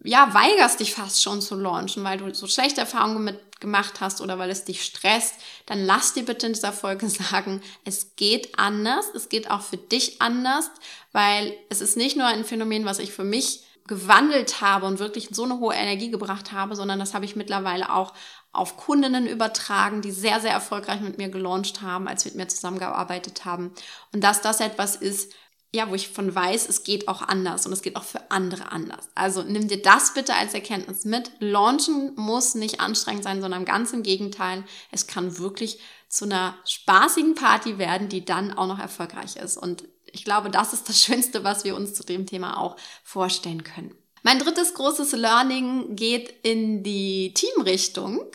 ja, 0.04 0.34
weigerst 0.34 0.80
dich 0.80 0.94
fast 0.94 1.22
schon 1.22 1.42
zu 1.42 1.56
launchen, 1.56 2.04
weil 2.04 2.18
du 2.18 2.34
so 2.34 2.48
schlechte 2.48 2.82
Erfahrungen 2.82 3.24
mit 3.24 3.50
gemacht 3.60 4.00
hast 4.00 4.22
oder 4.22 4.40
weil 4.40 4.50
es 4.50 4.64
dich 4.64 4.84
stresst, 4.84 5.36
dann 5.66 5.86
lass 5.86 6.14
dir 6.14 6.24
bitte 6.24 6.48
in 6.48 6.54
dieser 6.54 6.74
Folge 6.74 7.10
sagen, 7.10 7.62
es 7.84 8.16
geht 8.16 8.58
anders, 8.58 9.06
es 9.14 9.30
geht 9.30 9.52
auch 9.52 9.62
für 9.62 9.78
dich 9.78 10.22
anders, 10.22 10.72
weil 11.12 11.54
es 11.70 11.82
ist 11.82 11.98
nicht 11.98 12.18
nur 12.18 12.28
ein 12.28 12.46
Phänomen, 12.46 12.86
was 12.86 13.00
ich 13.00 13.12
für 13.12 13.24
mich 13.24 13.64
gewandelt 13.88 14.62
habe 14.62 14.86
und 14.86 15.00
wirklich 15.00 15.30
so 15.32 15.44
eine 15.44 15.60
hohe 15.60 15.74
Energie 15.74 16.12
gebracht 16.12 16.52
habe, 16.52 16.76
sondern 16.76 17.00
das 17.00 17.16
habe 17.16 17.26
ich 17.26 17.36
mittlerweile 17.36 17.92
auch 17.92 18.14
auf 18.52 18.78
Kundinnen 18.78 19.28
übertragen, 19.28 20.02
die 20.02 20.12
sehr, 20.12 20.40
sehr 20.40 20.52
erfolgreich 20.52 21.02
mit 21.02 21.18
mir 21.18 21.30
gelauncht 21.30 21.82
haben, 21.82 22.08
als 22.08 22.24
wir 22.24 22.32
mit 22.32 22.38
mir 22.38 22.48
zusammengearbeitet 22.48 23.46
haben. 23.46 23.74
Und 24.14 24.24
dass 24.24 24.42
das 24.42 24.60
etwas 24.60 24.96
ist, 24.96 25.34
ja, 25.72 25.90
wo 25.90 25.96
ich 25.96 26.10
von 26.10 26.34
weiß, 26.34 26.68
es 26.68 26.84
geht 26.84 27.08
auch 27.08 27.22
anders 27.22 27.66
und 27.66 27.74
es 27.74 27.84
geht 27.84 27.96
auch 27.96 28.04
für 28.04 28.32
andere 28.32 28.72
anders. 28.72 29.10
Also 29.14 29.44
nimm 29.44 29.68
dir 29.68 29.82
das 29.82 30.14
bitte 30.16 30.34
als 30.34 30.54
Erkenntnis 30.56 31.06
mit. 31.06 31.32
Launchen 31.40 32.14
muss 32.16 32.56
nicht 32.56 32.80
anstrengend 32.80 33.24
sein, 33.24 33.42
sondern 33.42 33.66
ganz 33.66 33.94
im 33.94 34.02
Gegenteil. 34.02 34.64
Es 34.92 35.06
kann 35.06 35.38
wirklich 35.38 35.80
zu 36.08 36.26
einer 36.26 36.56
spaßigen 36.66 37.36
Party 37.36 37.78
werden, 37.78 38.10
die 38.10 38.26
dann 38.26 38.52
auch 38.52 38.66
noch 38.66 38.80
erfolgreich 38.80 39.36
ist. 39.36 39.58
Und 39.58 39.84
ich 40.12 40.26
glaube, 40.26 40.50
das 40.50 40.74
ist 40.74 40.90
das 40.90 41.00
Schönste, 41.04 41.44
was 41.44 41.64
wir 41.64 41.76
uns 41.76 41.94
zu 41.94 42.04
dem 42.04 42.26
Thema 42.26 42.60
auch 42.60 42.76
vorstellen 43.04 43.64
können. 43.64 43.96
Mein 44.24 44.40
drittes 44.40 44.74
großes 44.74 45.12
Learning 45.14 45.96
geht 45.96 46.34
in 46.44 46.84
die 46.84 47.34
Teamrichtung 47.34 48.26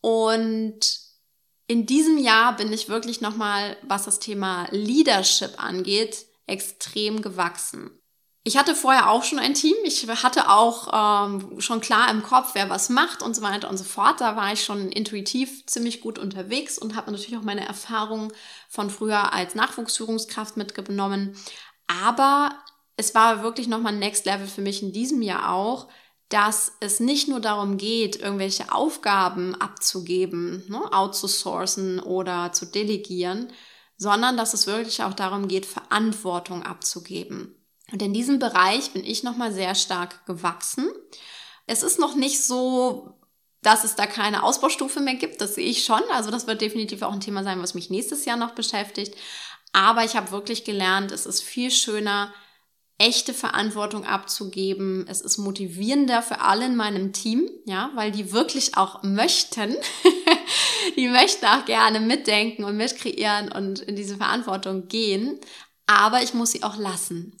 und 0.00 0.80
in 1.68 1.86
diesem 1.86 2.18
Jahr 2.18 2.56
bin 2.56 2.72
ich 2.72 2.88
wirklich 2.88 3.20
nochmal, 3.20 3.76
was 3.82 4.06
das 4.06 4.18
Thema 4.18 4.66
Leadership 4.72 5.62
angeht, 5.62 6.26
extrem 6.50 7.22
gewachsen. 7.22 7.90
Ich 8.42 8.56
hatte 8.56 8.74
vorher 8.74 9.10
auch 9.10 9.22
schon 9.22 9.38
ein 9.38 9.52
Team. 9.52 9.76
Ich 9.84 10.08
hatte 10.08 10.48
auch 10.48 11.26
ähm, 11.26 11.60
schon 11.60 11.82
klar 11.82 12.10
im 12.10 12.22
Kopf, 12.22 12.50
wer 12.54 12.70
was 12.70 12.88
macht 12.88 13.22
und 13.22 13.36
so 13.36 13.42
weiter 13.42 13.68
und 13.68 13.76
so 13.76 13.84
fort. 13.84 14.20
Da 14.20 14.34
war 14.34 14.52
ich 14.52 14.64
schon 14.64 14.90
intuitiv 14.90 15.66
ziemlich 15.66 16.00
gut 16.00 16.18
unterwegs 16.18 16.78
und 16.78 16.96
habe 16.96 17.10
natürlich 17.10 17.36
auch 17.36 17.42
meine 17.42 17.66
Erfahrungen 17.66 18.32
von 18.68 18.88
früher 18.88 19.34
als 19.34 19.54
Nachwuchsführungskraft 19.54 20.56
mitgenommen. 20.56 21.36
Aber 21.86 22.54
es 22.96 23.14
war 23.14 23.42
wirklich 23.42 23.68
nochmal 23.68 23.94
Next 23.94 24.24
Level 24.24 24.46
für 24.46 24.62
mich 24.62 24.82
in 24.82 24.92
diesem 24.92 25.20
Jahr 25.20 25.52
auch, 25.52 25.88
dass 26.30 26.72
es 26.80 27.00
nicht 27.00 27.28
nur 27.28 27.40
darum 27.40 27.76
geht, 27.76 28.16
irgendwelche 28.16 28.72
Aufgaben 28.72 29.54
abzugeben, 29.56 30.64
ne, 30.68 30.80
outzusourcen 30.92 31.98
oder 31.98 32.52
zu 32.52 32.66
delegieren, 32.66 33.52
sondern 34.00 34.38
dass 34.38 34.54
es 34.54 34.66
wirklich 34.66 35.02
auch 35.02 35.12
darum 35.12 35.46
geht, 35.46 35.66
Verantwortung 35.66 36.62
abzugeben. 36.62 37.54
Und 37.92 38.00
in 38.00 38.14
diesem 38.14 38.38
Bereich 38.38 38.92
bin 38.92 39.04
ich 39.04 39.24
nochmal 39.24 39.52
sehr 39.52 39.74
stark 39.74 40.24
gewachsen. 40.24 40.88
Es 41.66 41.82
ist 41.82 41.98
noch 41.98 42.14
nicht 42.14 42.42
so, 42.42 43.20
dass 43.60 43.84
es 43.84 43.96
da 43.96 44.06
keine 44.06 44.42
Ausbaustufe 44.42 45.00
mehr 45.00 45.16
gibt, 45.16 45.42
das 45.42 45.56
sehe 45.56 45.66
ich 45.66 45.84
schon. 45.84 46.00
Also 46.12 46.30
das 46.30 46.46
wird 46.46 46.62
definitiv 46.62 47.02
auch 47.02 47.12
ein 47.12 47.20
Thema 47.20 47.44
sein, 47.44 47.60
was 47.60 47.74
mich 47.74 47.90
nächstes 47.90 48.24
Jahr 48.24 48.38
noch 48.38 48.52
beschäftigt. 48.52 49.14
Aber 49.74 50.02
ich 50.02 50.16
habe 50.16 50.30
wirklich 50.30 50.64
gelernt, 50.64 51.12
es 51.12 51.26
ist 51.26 51.42
viel 51.42 51.70
schöner, 51.70 52.32
echte 53.00 53.32
Verantwortung 53.32 54.04
abzugeben. 54.04 55.06
Es 55.08 55.22
ist 55.22 55.38
motivierender 55.38 56.20
für 56.22 56.40
alle 56.40 56.66
in 56.66 56.76
meinem 56.76 57.12
Team, 57.12 57.50
ja, 57.64 57.90
weil 57.94 58.12
die 58.12 58.30
wirklich 58.30 58.76
auch 58.76 59.02
möchten. 59.02 59.74
die 60.96 61.08
möchten 61.08 61.46
auch 61.46 61.64
gerne 61.64 61.98
mitdenken 61.98 62.62
und 62.64 62.76
mitkreieren 62.76 63.50
und 63.50 63.80
in 63.80 63.96
diese 63.96 64.18
Verantwortung 64.18 64.88
gehen. 64.88 65.40
aber 65.86 66.22
ich 66.22 66.34
muss 66.34 66.52
sie 66.52 66.62
auch 66.62 66.76
lassen. 66.76 67.36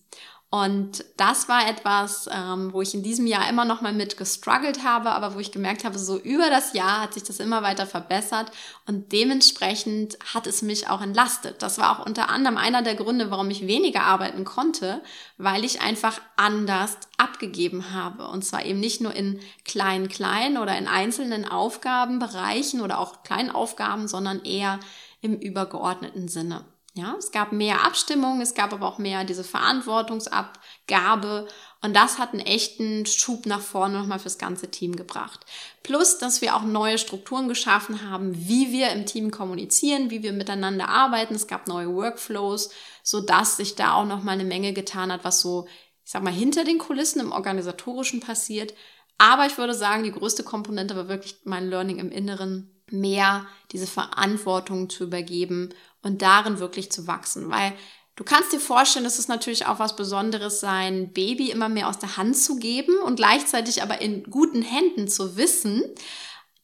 Und 0.52 1.04
das 1.16 1.48
war 1.48 1.68
etwas, 1.68 2.28
ähm, 2.28 2.72
wo 2.72 2.82
ich 2.82 2.92
in 2.92 3.04
diesem 3.04 3.28
Jahr 3.28 3.48
immer 3.48 3.64
noch 3.64 3.82
mal 3.82 3.92
mit 3.92 4.16
gestruggelt 4.16 4.82
habe, 4.82 5.12
aber 5.12 5.36
wo 5.36 5.38
ich 5.38 5.52
gemerkt 5.52 5.84
habe, 5.84 5.96
so 5.96 6.18
über 6.18 6.50
das 6.50 6.72
Jahr 6.72 7.02
hat 7.02 7.14
sich 7.14 7.22
das 7.22 7.38
immer 7.38 7.62
weiter 7.62 7.86
verbessert 7.86 8.50
und 8.84 9.12
dementsprechend 9.12 10.18
hat 10.34 10.48
es 10.48 10.62
mich 10.62 10.88
auch 10.88 11.02
entlastet. 11.02 11.62
Das 11.62 11.78
war 11.78 11.92
auch 11.92 12.04
unter 12.04 12.30
anderem 12.30 12.56
einer 12.56 12.82
der 12.82 12.96
Gründe, 12.96 13.30
warum 13.30 13.48
ich 13.50 13.68
weniger 13.68 14.02
arbeiten 14.02 14.44
konnte, 14.44 15.00
weil 15.38 15.64
ich 15.64 15.82
einfach 15.82 16.20
anders 16.36 16.98
abgegeben 17.16 17.92
habe. 17.94 18.26
Und 18.26 18.44
zwar 18.44 18.64
eben 18.64 18.80
nicht 18.80 19.00
nur 19.00 19.14
in 19.14 19.38
kleinen, 19.64 20.08
kleinen 20.08 20.58
oder 20.58 20.76
in 20.76 20.88
einzelnen 20.88 21.46
Aufgabenbereichen 21.46 22.80
oder 22.80 22.98
auch 22.98 23.22
kleinen 23.22 23.50
Aufgaben, 23.50 24.08
sondern 24.08 24.44
eher 24.44 24.80
im 25.20 25.36
übergeordneten 25.38 26.26
Sinne. 26.26 26.64
Ja, 26.94 27.14
es 27.16 27.30
gab 27.30 27.52
mehr 27.52 27.84
Abstimmung, 27.84 28.40
es 28.40 28.54
gab 28.54 28.72
aber 28.72 28.88
auch 28.88 28.98
mehr 28.98 29.22
diese 29.22 29.44
Verantwortungsabgabe 29.44 31.46
und 31.82 31.94
das 31.94 32.18
hat 32.18 32.32
einen 32.32 32.44
echten 32.44 33.06
Schub 33.06 33.46
nach 33.46 33.60
vorne 33.60 34.00
nochmal 34.00 34.18
fürs 34.18 34.38
ganze 34.38 34.72
Team 34.72 34.96
gebracht. 34.96 35.46
Plus, 35.84 36.18
dass 36.18 36.42
wir 36.42 36.56
auch 36.56 36.64
neue 36.64 36.98
Strukturen 36.98 37.46
geschaffen 37.46 38.10
haben, 38.10 38.36
wie 38.36 38.72
wir 38.72 38.90
im 38.90 39.06
Team 39.06 39.30
kommunizieren, 39.30 40.10
wie 40.10 40.24
wir 40.24 40.32
miteinander 40.32 40.88
arbeiten. 40.88 41.36
Es 41.36 41.46
gab 41.46 41.68
neue 41.68 41.94
Workflows, 41.94 42.70
so 43.04 43.20
dass 43.20 43.56
sich 43.56 43.76
da 43.76 43.94
auch 43.94 44.04
nochmal 44.04 44.34
eine 44.34 44.44
Menge 44.44 44.72
getan 44.72 45.12
hat, 45.12 45.22
was 45.22 45.40
so, 45.40 45.68
ich 46.04 46.10
sag 46.10 46.24
mal, 46.24 46.32
hinter 46.32 46.64
den 46.64 46.78
Kulissen 46.78 47.20
im 47.20 47.30
Organisatorischen 47.30 48.18
passiert. 48.18 48.74
Aber 49.16 49.46
ich 49.46 49.58
würde 49.58 49.74
sagen, 49.74 50.02
die 50.02 50.12
größte 50.12 50.42
Komponente 50.42 50.96
war 50.96 51.06
wirklich 51.06 51.36
mein 51.44 51.68
Learning 51.68 51.98
im 51.98 52.10
Inneren, 52.10 52.79
mehr 52.92 53.46
diese 53.72 53.86
Verantwortung 53.86 54.88
zu 54.88 55.04
übergeben 55.04 55.70
und 56.02 56.22
darin 56.22 56.58
wirklich 56.58 56.90
zu 56.90 57.06
wachsen. 57.06 57.50
Weil 57.50 57.72
du 58.16 58.24
kannst 58.24 58.52
dir 58.52 58.60
vorstellen, 58.60 59.04
dass 59.04 59.18
es 59.18 59.28
natürlich 59.28 59.66
auch 59.66 59.78
was 59.78 59.96
Besonderes 59.96 60.60
sein, 60.60 61.12
Baby 61.12 61.50
immer 61.50 61.68
mehr 61.68 61.88
aus 61.88 61.98
der 61.98 62.16
Hand 62.16 62.36
zu 62.36 62.56
geben 62.56 62.96
und 62.98 63.16
gleichzeitig 63.16 63.82
aber 63.82 64.00
in 64.00 64.24
guten 64.24 64.62
Händen 64.62 65.08
zu 65.08 65.36
wissen. 65.36 65.82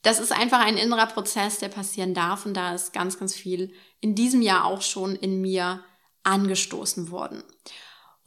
Das 0.03 0.21
ist 0.21 0.33
einfach 0.33 0.61
ein 0.61 0.77
innerer 0.77 1.07
Prozess, 1.07 1.59
der 1.59 1.69
passieren 1.69 2.15
darf 2.15 2.47
und 2.47 2.55
da 2.55 2.75
ist 2.75 2.93
ganz, 2.93 3.19
ganz 3.19 3.35
viel 3.35 3.73
in 4.01 4.15
diesem 4.15 4.43
Jahr 4.43 4.65
auch 4.65 4.83
schon 4.83 5.17
in 5.17 5.41
mir 5.41 5.83
angestoßen 6.23 7.11
worden. 7.11 7.43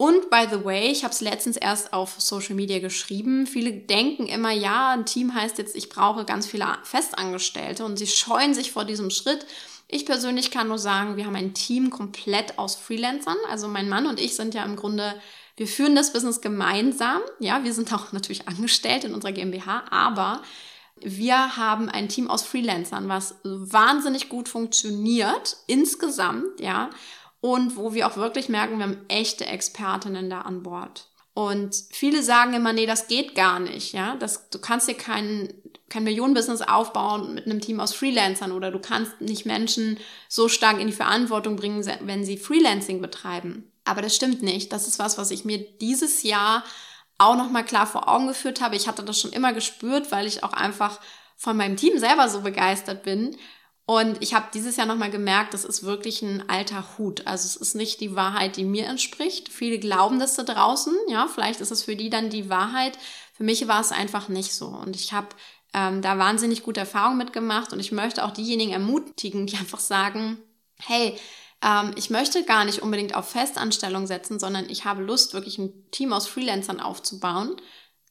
Und 0.01 0.29
by 0.29 0.47
the 0.49 0.63
way, 0.63 0.89
ich 0.89 1.03
habe 1.03 1.13
es 1.13 1.19
letztens 1.19 1.57
erst 1.57 1.91
auf 1.91 2.21
Social 2.21 2.55
Media 2.55 2.79
geschrieben. 2.79 3.45
Viele 3.45 3.73
denken 3.73 4.27
immer, 4.27 4.51
ja, 4.51 4.91
ein 4.91 5.05
Team 5.05 5.35
heißt 5.35 5.57
jetzt, 5.57 5.75
ich 5.75 5.89
brauche 5.89 6.23
ganz 6.23 6.47
viele 6.47 6.77
Festangestellte 6.83 7.83
und 7.83 7.97
sie 7.97 8.07
scheuen 8.07 8.53
sich 8.53 8.71
vor 8.71 8.85
diesem 8.85 9.09
Schritt. 9.09 9.45
Ich 9.89 10.05
persönlich 10.05 10.51
kann 10.51 10.69
nur 10.69 10.79
sagen, 10.79 11.17
wir 11.17 11.25
haben 11.25 11.35
ein 11.35 11.53
Team 11.53 11.89
komplett 11.89 12.57
aus 12.57 12.77
Freelancern. 12.77 13.35
Also 13.49 13.67
mein 13.67 13.89
Mann 13.89 14.07
und 14.07 14.21
ich 14.21 14.37
sind 14.37 14.53
ja 14.53 14.63
im 14.63 14.77
Grunde, 14.77 15.15
wir 15.57 15.67
führen 15.67 15.97
das 15.97 16.13
Business 16.13 16.39
gemeinsam. 16.39 17.19
Ja, 17.39 17.65
wir 17.65 17.73
sind 17.73 17.91
auch 17.91 18.09
natürlich 18.13 18.47
angestellt 18.47 19.03
in 19.03 19.13
unserer 19.13 19.33
GmbH, 19.33 19.83
aber 19.89 20.41
wir 21.01 21.57
haben 21.57 21.89
ein 21.89 22.07
Team 22.07 22.29
aus 22.29 22.43
Freelancern, 22.43 23.09
was 23.09 23.35
wahnsinnig 23.43 24.29
gut 24.29 24.47
funktioniert 24.47 25.57
insgesamt, 25.67 26.61
ja, 26.61 26.89
und 27.41 27.77
wo 27.77 27.93
wir 27.93 28.07
auch 28.07 28.17
wirklich 28.17 28.49
merken, 28.49 28.77
wir 28.77 28.85
haben 28.85 29.05
echte 29.07 29.45
Expertinnen 29.45 30.29
da 30.29 30.41
an 30.41 30.63
Bord. 30.63 31.07
Und 31.33 31.73
viele 31.91 32.21
sagen 32.21 32.53
immer, 32.53 32.73
nee, 32.73 32.85
das 32.85 33.07
geht 33.07 33.33
gar 33.33 33.59
nicht, 33.59 33.93
ja. 33.93 34.15
Das, 34.17 34.49
du 34.49 34.59
kannst 34.59 34.89
dir 34.89 34.95
kein, 34.95 35.53
kein 35.87 36.03
Millionenbusiness 36.03 36.61
aufbauen 36.61 37.33
mit 37.33 37.45
einem 37.45 37.61
Team 37.61 37.79
aus 37.79 37.93
Freelancern 37.93 38.51
oder 38.51 38.71
du 38.71 38.79
kannst 38.79 39.21
nicht 39.21 39.45
Menschen 39.45 39.99
so 40.27 40.49
stark 40.49 40.79
in 40.81 40.87
die 40.87 40.93
Verantwortung 40.93 41.55
bringen, 41.55 41.85
wenn 42.01 42.25
sie 42.25 42.37
Freelancing 42.37 43.01
betreiben. 43.01 43.71
Aber 43.85 44.01
das 44.01 44.15
stimmt 44.15 44.43
nicht. 44.43 44.73
Das 44.73 44.87
ist 44.87 44.99
was, 44.99 45.17
was 45.17 45.31
ich 45.31 45.45
mir 45.45 45.59
dieses 45.59 46.23
Jahr 46.23 46.63
auch 47.17 47.35
nochmal 47.35 47.65
klar 47.65 47.87
vor 47.87 48.09
Augen 48.09 48.27
geführt 48.27 48.59
habe. 48.59 48.75
Ich 48.75 48.87
hatte 48.87 49.03
das 49.03 49.19
schon 49.19 49.31
immer 49.31 49.53
gespürt, 49.53 50.11
weil 50.11 50.27
ich 50.27 50.43
auch 50.43 50.53
einfach 50.53 50.99
von 51.37 51.55
meinem 51.55 51.77
Team 51.77 51.97
selber 51.99 52.27
so 52.27 52.41
begeistert 52.41 53.03
bin 53.03 53.37
und 53.89 54.21
ich 54.21 54.35
habe 54.35 54.49
dieses 54.53 54.75
Jahr 54.75 54.85
nochmal 54.85 55.09
gemerkt, 55.09 55.55
das 55.55 55.65
ist 55.65 55.81
wirklich 55.81 56.21
ein 56.21 56.47
alter 56.47 56.85
Hut. 56.99 57.25
Also 57.25 57.47
es 57.47 57.55
ist 57.55 57.73
nicht 57.73 57.99
die 58.01 58.15
Wahrheit, 58.15 58.55
die 58.55 58.63
mir 58.63 58.85
entspricht. 58.85 59.49
Viele 59.49 59.79
glauben 59.79 60.19
das 60.19 60.35
da 60.35 60.43
draußen. 60.43 60.93
Ja, 61.07 61.27
vielleicht 61.27 61.59
ist 61.59 61.71
es 61.71 61.81
für 61.81 61.95
die 61.95 62.11
dann 62.11 62.29
die 62.29 62.51
Wahrheit. 62.51 62.99
Für 63.33 63.43
mich 63.43 63.67
war 63.67 63.81
es 63.81 63.91
einfach 63.91 64.27
nicht 64.27 64.53
so. 64.53 64.67
Und 64.67 64.95
ich 64.95 65.11
habe 65.11 65.29
ähm, 65.73 66.03
da 66.03 66.19
wahnsinnig 66.19 66.61
gute 66.61 66.81
Erfahrungen 66.81 67.17
mitgemacht. 67.17 67.73
Und 67.73 67.79
ich 67.79 67.91
möchte 67.91 68.23
auch 68.23 68.29
diejenigen 68.29 68.73
ermutigen, 68.73 69.47
die 69.47 69.57
einfach 69.57 69.79
sagen, 69.79 70.37
hey, 70.77 71.17
ähm, 71.63 71.93
ich 71.95 72.11
möchte 72.11 72.43
gar 72.43 72.65
nicht 72.65 72.83
unbedingt 72.83 73.15
auf 73.15 73.27
Festanstellung 73.27 74.05
setzen, 74.05 74.37
sondern 74.37 74.69
ich 74.69 74.85
habe 74.85 75.01
Lust, 75.01 75.33
wirklich 75.33 75.57
ein 75.57 75.89
Team 75.89 76.13
aus 76.13 76.27
Freelancern 76.27 76.79
aufzubauen. 76.79 77.55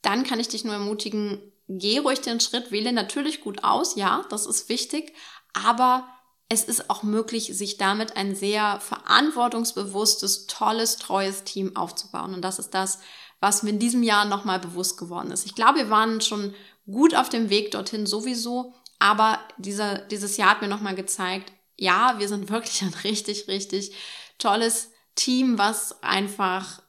Dann 0.02 0.24
kann 0.24 0.40
ich 0.40 0.48
dich 0.48 0.64
nur 0.64 0.74
ermutigen, 0.74 1.40
geh 1.68 1.98
ruhig 1.98 2.20
den 2.20 2.40
Schritt, 2.40 2.72
wähle 2.72 2.92
natürlich 2.92 3.42
gut 3.42 3.62
aus. 3.62 3.94
Ja, 3.94 4.24
das 4.28 4.44
ist 4.44 4.68
wichtig 4.68 5.12
aber 5.52 6.08
es 6.48 6.64
ist 6.64 6.88
auch 6.88 7.02
möglich, 7.02 7.50
sich 7.52 7.76
damit 7.76 8.16
ein 8.16 8.34
sehr 8.34 8.80
verantwortungsbewusstes, 8.80 10.46
tolles, 10.46 10.96
treues 10.96 11.44
Team 11.44 11.76
aufzubauen. 11.76 12.32
Und 12.32 12.42
das 12.42 12.58
ist 12.58 12.72
das, 12.72 13.00
was 13.40 13.62
mir 13.62 13.70
in 13.70 13.78
diesem 13.78 14.02
Jahr 14.02 14.24
nochmal 14.24 14.58
bewusst 14.58 14.96
geworden 14.96 15.30
ist. 15.30 15.44
Ich 15.44 15.54
glaube, 15.54 15.78
wir 15.78 15.90
waren 15.90 16.20
schon 16.20 16.54
gut 16.86 17.14
auf 17.14 17.28
dem 17.28 17.50
Weg 17.50 17.70
dorthin 17.70 18.06
sowieso, 18.06 18.74
aber 18.98 19.38
dieser, 19.58 19.98
dieses 19.98 20.36
Jahr 20.38 20.50
hat 20.50 20.62
mir 20.62 20.68
nochmal 20.68 20.94
gezeigt, 20.94 21.52
ja, 21.76 22.18
wir 22.18 22.28
sind 22.28 22.48
wirklich 22.50 22.82
ein 22.82 22.94
richtig, 23.04 23.46
richtig 23.48 23.92
tolles 24.38 24.90
Team, 25.14 25.58
was 25.58 26.02
einfach, 26.02 26.82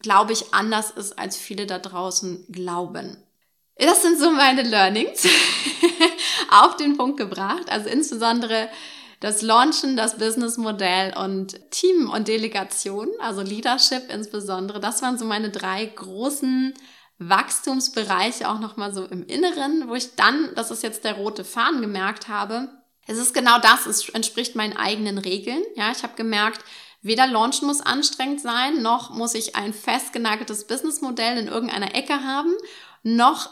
glaube 0.00 0.32
ich, 0.32 0.52
anders 0.54 0.90
ist, 0.90 1.18
als 1.18 1.36
viele 1.36 1.66
da 1.66 1.78
draußen 1.78 2.46
glauben. 2.50 3.22
Das 3.78 4.02
sind 4.02 4.18
so 4.18 4.30
meine 4.30 4.62
Learnings 4.62 5.26
auf 6.50 6.76
den 6.76 6.96
Punkt 6.96 7.16
gebracht. 7.16 7.70
Also 7.70 7.88
insbesondere 7.88 8.68
das 9.20 9.42
Launchen, 9.42 9.96
das 9.96 10.18
Businessmodell 10.18 11.16
und 11.16 11.70
Team 11.70 12.10
und 12.10 12.28
Delegation, 12.28 13.08
also 13.20 13.42
Leadership 13.42 14.12
insbesondere. 14.12 14.80
Das 14.80 15.02
waren 15.02 15.18
so 15.18 15.24
meine 15.24 15.50
drei 15.50 15.84
großen 15.86 16.74
Wachstumsbereiche 17.18 18.48
auch 18.48 18.60
nochmal 18.60 18.94
so 18.94 19.04
im 19.04 19.26
Inneren, 19.26 19.88
wo 19.88 19.94
ich 19.94 20.14
dann, 20.14 20.50
das 20.54 20.70
ist 20.70 20.82
jetzt 20.82 21.04
der 21.04 21.14
rote 21.14 21.44
Faden, 21.44 21.80
gemerkt 21.80 22.28
habe, 22.28 22.68
es 23.08 23.18
ist 23.18 23.34
genau 23.34 23.58
das, 23.58 23.86
es 23.86 24.08
entspricht 24.10 24.54
meinen 24.54 24.76
eigenen 24.76 25.18
Regeln. 25.18 25.62
Ja, 25.74 25.90
ich 25.90 26.02
habe 26.02 26.14
gemerkt, 26.14 26.64
weder 27.00 27.26
Launchen 27.26 27.66
muss 27.66 27.80
anstrengend 27.80 28.40
sein, 28.40 28.82
noch 28.82 29.10
muss 29.10 29.34
ich 29.34 29.56
ein 29.56 29.72
festgenageltes 29.72 30.66
Businessmodell 30.66 31.38
in 31.38 31.48
irgendeiner 31.48 31.94
Ecke 31.94 32.22
haben, 32.22 32.54
noch 33.02 33.50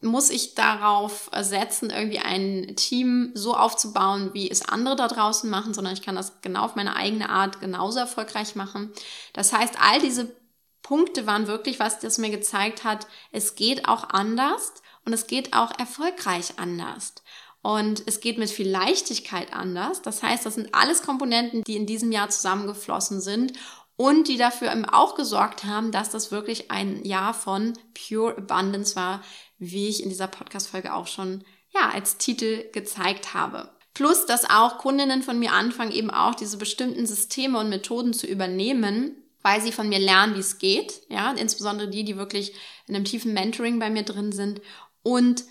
muss 0.00 0.30
ich 0.30 0.54
darauf 0.54 1.30
setzen, 1.40 1.90
irgendwie 1.90 2.20
ein 2.20 2.76
Team 2.76 3.32
so 3.34 3.56
aufzubauen, 3.56 4.30
wie 4.32 4.50
es 4.50 4.68
andere 4.68 4.94
da 4.96 5.08
draußen 5.08 5.50
machen, 5.50 5.74
sondern 5.74 5.94
ich 5.94 6.02
kann 6.02 6.14
das 6.14 6.40
genau 6.40 6.62
auf 6.62 6.76
meine 6.76 6.94
eigene 6.94 7.28
Art 7.30 7.60
genauso 7.60 7.98
erfolgreich 7.98 8.54
machen. 8.54 8.92
Das 9.32 9.52
heißt, 9.52 9.74
all 9.80 10.00
diese 10.00 10.36
Punkte 10.82 11.26
waren 11.26 11.48
wirklich, 11.48 11.80
was 11.80 11.98
das 11.98 12.18
mir 12.18 12.30
gezeigt 12.30 12.84
hat, 12.84 13.06
es 13.32 13.56
geht 13.56 13.88
auch 13.88 14.08
anders 14.10 14.72
und 15.04 15.12
es 15.12 15.26
geht 15.26 15.52
auch 15.52 15.76
erfolgreich 15.78 16.54
anders. 16.58 17.14
Und 17.60 18.04
es 18.06 18.20
geht 18.20 18.38
mit 18.38 18.50
viel 18.50 18.70
Leichtigkeit 18.70 19.52
anders. 19.52 20.00
Das 20.00 20.22
heißt, 20.22 20.46
das 20.46 20.54
sind 20.54 20.74
alles 20.74 21.02
Komponenten, 21.02 21.64
die 21.64 21.76
in 21.76 21.86
diesem 21.86 22.12
Jahr 22.12 22.30
zusammengeflossen 22.30 23.20
sind 23.20 23.52
und 23.96 24.28
die 24.28 24.36
dafür 24.36 24.70
eben 24.70 24.84
auch 24.84 25.16
gesorgt 25.16 25.64
haben, 25.64 25.90
dass 25.90 26.10
das 26.10 26.30
wirklich 26.30 26.70
ein 26.70 27.04
Jahr 27.04 27.34
von 27.34 27.72
Pure 27.94 28.36
Abundance 28.36 28.94
war, 28.94 29.22
wie 29.58 29.88
ich 29.88 30.02
in 30.02 30.08
dieser 30.08 30.28
Podcast-Folge 30.28 30.94
auch 30.94 31.06
schon 31.06 31.44
ja, 31.74 31.90
als 31.90 32.16
Titel 32.16 32.64
gezeigt 32.72 33.34
habe. 33.34 33.70
Plus, 33.94 34.26
dass 34.26 34.48
auch 34.48 34.78
Kundinnen 34.78 35.22
von 35.22 35.38
mir 35.38 35.52
anfangen, 35.52 35.90
eben 35.90 36.10
auch 36.10 36.34
diese 36.34 36.56
bestimmten 36.56 37.06
Systeme 37.06 37.58
und 37.58 37.68
Methoden 37.68 38.12
zu 38.12 38.26
übernehmen, 38.26 39.16
weil 39.42 39.60
sie 39.60 39.72
von 39.72 39.88
mir 39.88 39.98
lernen, 39.98 40.36
wie 40.36 40.40
es 40.40 40.58
geht. 40.58 41.02
Ja, 41.08 41.32
insbesondere 41.32 41.88
die, 41.88 42.04
die 42.04 42.16
wirklich 42.16 42.52
in 42.86 42.94
einem 42.94 43.04
tiefen 43.04 43.32
Mentoring 43.32 43.78
bei 43.78 43.90
mir 43.90 44.04
drin 44.04 44.32
sind. 44.32 44.60
Und 45.02 45.44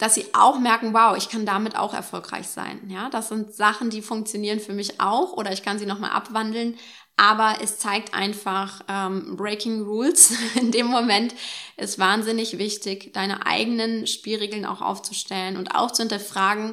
dass 0.00 0.14
sie 0.14 0.24
auch 0.32 0.58
merken, 0.58 0.94
wow, 0.94 1.14
ich 1.14 1.28
kann 1.28 1.44
damit 1.44 1.76
auch 1.76 1.92
erfolgreich 1.92 2.48
sein. 2.48 2.88
Ja, 2.88 3.10
das 3.10 3.28
sind 3.28 3.54
Sachen, 3.54 3.90
die 3.90 4.00
funktionieren 4.00 4.58
für 4.58 4.72
mich 4.72 4.98
auch 4.98 5.34
oder 5.34 5.52
ich 5.52 5.62
kann 5.62 5.78
sie 5.78 5.84
nochmal 5.84 6.10
abwandeln. 6.10 6.78
Aber 7.16 7.58
es 7.62 7.78
zeigt 7.78 8.14
einfach, 8.14 8.80
ähm, 8.88 9.36
Breaking 9.36 9.82
Rules 9.82 10.32
in 10.54 10.72
dem 10.72 10.86
Moment 10.86 11.34
ist 11.76 11.98
wahnsinnig 11.98 12.56
wichtig, 12.56 13.12
deine 13.12 13.44
eigenen 13.44 14.06
Spielregeln 14.06 14.64
auch 14.64 14.80
aufzustellen 14.80 15.58
und 15.58 15.74
auch 15.74 15.90
zu 15.90 16.02
hinterfragen, 16.02 16.72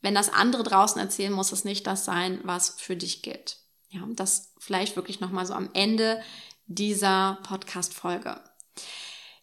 wenn 0.00 0.14
das 0.14 0.32
andere 0.32 0.62
draußen 0.62 1.00
erzählen, 1.00 1.32
muss 1.32 1.50
es 1.50 1.64
nicht 1.64 1.84
das 1.88 2.04
sein, 2.04 2.38
was 2.44 2.76
für 2.78 2.94
dich 2.94 3.22
gilt. 3.22 3.56
Ja, 3.88 4.02
das 4.14 4.54
vielleicht 4.60 4.94
wirklich 4.94 5.18
nochmal 5.18 5.46
so 5.46 5.54
am 5.54 5.68
Ende 5.72 6.22
dieser 6.66 7.38
Podcast-Folge. 7.42 8.40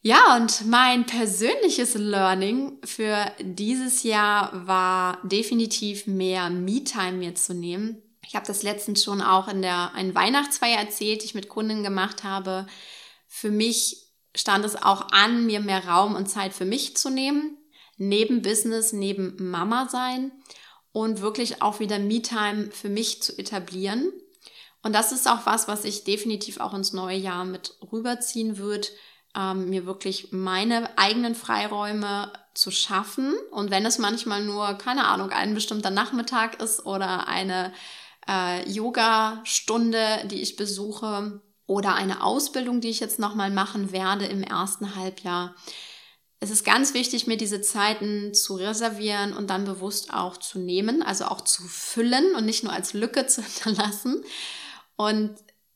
Ja, 0.02 0.38
und 0.38 0.66
mein 0.66 1.06
persönliches 1.06 1.96
Learning 1.96 2.78
für 2.86 3.30
dieses 3.42 4.04
Jahr 4.04 4.66
war 4.66 5.20
definitiv 5.28 6.08
mehr 6.08 6.50
Me-Time 6.50 7.14
mir 7.18 7.36
zu 7.36 7.54
nehmen. 7.54 8.02
Ich 8.26 8.36
habe 8.36 8.48
das 8.48 8.64
letztens 8.64 9.04
schon 9.04 9.22
auch 9.22 9.50
in 9.50 9.62
der 9.62 9.94
einen 9.96 10.16
Weihnachtsfeier 10.16 10.80
erzählt, 10.80 11.22
die 11.22 11.26
ich 11.26 11.36
mit 11.36 11.50
Kunden 11.50 11.84
gemacht 11.84 12.24
habe. 12.24 12.66
Für 13.28 13.52
mich 13.52 14.08
stand 14.34 14.64
es 14.64 14.82
auch 14.82 15.10
an, 15.12 15.46
mir 15.46 15.60
mehr 15.60 15.86
Raum 15.86 16.16
und 16.16 16.28
Zeit 16.28 16.54
für 16.54 16.66
mich 16.66 16.96
zu 16.96 17.10
nehmen, 17.10 17.58
neben 17.98 18.42
Business, 18.42 18.94
neben 18.94 19.36
Mama 19.50 19.90
sein 19.90 20.32
und 20.94 21.20
wirklich 21.20 21.62
auch 21.62 21.82
wieder 21.82 22.00
Me-Time 22.00 22.72
für 22.72 22.88
mich 22.88 23.22
zu 23.22 23.38
etablieren. 23.38 24.14
Und 24.82 24.96
das 24.96 25.12
ist 25.12 25.28
auch 25.28 25.46
was, 25.46 25.68
was 25.68 25.84
ich 25.84 26.06
definitiv 26.06 26.62
auch 26.62 26.74
ins 26.74 26.94
neue 26.94 27.18
Jahr 27.18 27.44
mit 27.44 27.76
rüberziehen 27.92 28.58
wird, 28.58 28.94
ähm, 29.40 29.70
mir 29.70 29.86
wirklich 29.86 30.32
meine 30.32 30.98
eigenen 30.98 31.34
Freiräume 31.34 32.34
zu 32.54 32.72
schaffen. 32.72 33.34
Und 33.52 33.72
wenn 33.72 33.86
es 33.86 33.98
manchmal 33.98 34.44
nur, 34.44 34.74
keine 34.74 35.08
Ahnung, 35.08 35.30
ein 35.30 35.54
bestimmter 35.54 35.92
Nachmittag 35.92 36.62
ist 36.62 36.86
oder 36.86 37.28
eine 37.28 37.72
äh, 38.28 38.70
Yoga-Stunde, 38.70 40.28
die 40.30 40.42
ich 40.42 40.58
besuche 40.58 41.42
oder 41.68 41.96
eine 41.96 42.24
Ausbildung, 42.24 42.82
die 42.82 42.90
ich 42.90 43.00
jetzt 43.00 43.20
nochmal 43.20 43.50
machen 43.50 43.94
werde 43.94 44.26
im 44.26 44.44
ersten 44.44 44.96
Halbjahr. 44.96 45.56
Es 46.42 46.50
ist 46.50 46.66
ganz 46.66 46.94
wichtig, 46.94 47.28
mir 47.28 47.38
diese 47.38 47.62
Zeiten 47.62 48.34
zu 48.34 48.56
reservieren 48.56 49.34
und 49.34 49.50
dann 49.50 49.66
bewusst 49.66 50.14
auch 50.14 50.38
zu 50.38 50.60
nehmen, 50.60 51.02
also 51.02 51.26
auch 51.26 51.42
zu 51.42 51.64
füllen 51.64 52.36
und 52.36 52.46
nicht 52.46 52.64
nur 52.64 52.74
als 52.74 52.94
Lücke 52.94 53.26
zu 53.28 53.42
hinterlassen. 53.42 54.22
Und 54.98 55.36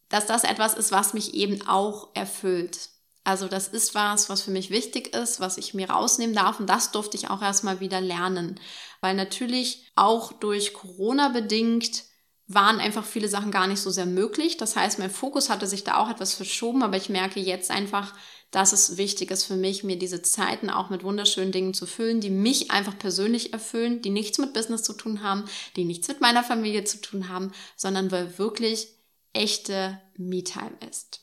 dass 0.10 0.26
das 0.26 0.44
etwas 0.44 0.74
ist, 0.74 0.92
was 0.92 1.14
mich 1.14 1.34
eben 1.34 1.66
auch 1.68 2.10
erfüllt. 2.14 2.90
Also 3.24 3.48
das 3.48 3.70
ist 3.70 3.96
was, 3.96 4.30
was 4.30 4.42
für 4.42 4.52
mich 4.52 4.70
wichtig 4.70 5.16
ist, 5.16 5.40
was 5.40 5.58
ich 5.58 5.74
mir 5.74 5.90
rausnehmen 5.90 6.36
darf 6.36 6.60
und 6.60 6.68
das 6.68 6.92
durfte 6.92 7.16
ich 7.16 7.30
auch 7.30 7.42
erstmal 7.42 7.80
wieder 7.80 8.02
lernen, 8.02 8.60
weil 9.00 9.16
natürlich 9.16 9.92
auch 9.96 10.34
durch 10.34 10.74
Corona 10.74 11.30
bedingt 11.30 12.04
waren 12.48 12.80
einfach 12.80 13.06
viele 13.06 13.30
Sachen 13.30 13.52
gar 13.52 13.68
nicht 13.68 13.80
so 13.80 13.90
sehr 13.90 14.06
möglich. 14.06 14.58
Das 14.58 14.76
heißt, 14.76 15.00
mein 15.00 15.10
Fokus 15.10 15.50
hatte 15.50 15.68
sich 15.68 15.86
da 15.86 15.98
auch 15.98 16.10
etwas 16.10 16.34
verschoben, 16.34 16.84
aber 16.84 16.98
ich 16.98 17.08
merke 17.08 17.40
jetzt 17.40 17.72
einfach, 17.72 18.14
dass 18.52 18.74
es 18.74 18.98
wichtig 18.98 19.32
ist 19.32 19.46
für 19.46 19.56
mich, 19.56 19.84
mir 19.84 19.98
diese 19.98 20.22
Zeiten 20.22 20.70
auch 20.70 20.90
mit 20.90 21.04
wunderschönen 21.04 21.52
Dingen 21.52 21.74
zu 21.74 21.86
füllen, 21.86 22.20
die 22.20 22.30
mich 22.30 22.70
einfach 22.70 22.98
persönlich 23.00 23.54
erfüllen, 23.54 24.02
die 24.02 24.10
nichts 24.10 24.38
mit 24.38 24.54
Business 24.54 24.84
zu 24.84 24.94
tun 24.94 25.24
haben, 25.24 25.46
die 25.76 25.86
nichts 25.86 26.08
mit 26.08 26.22
meiner 26.22 26.44
Familie 26.44 26.84
zu 26.84 27.00
tun 27.02 27.30
haben, 27.30 27.52
sondern 27.76 28.12
weil 28.12 28.38
wirklich 28.38 28.90
echte 29.34 30.00
Me-Time 30.18 30.78
ist. 30.90 31.23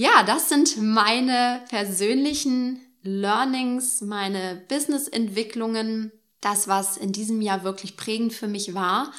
Ja, 0.00 0.22
das 0.22 0.48
sind 0.48 0.76
meine 0.80 1.64
persönlichen 1.68 2.80
Learnings, 3.02 4.00
meine 4.00 4.62
Business-Entwicklungen, 4.68 6.12
das, 6.40 6.68
was 6.68 6.96
in 6.96 7.10
diesem 7.10 7.42
Jahr 7.42 7.64
wirklich 7.64 7.96
prägend 7.96 8.32
für 8.32 8.46
mich 8.46 8.74
war. 8.74 9.10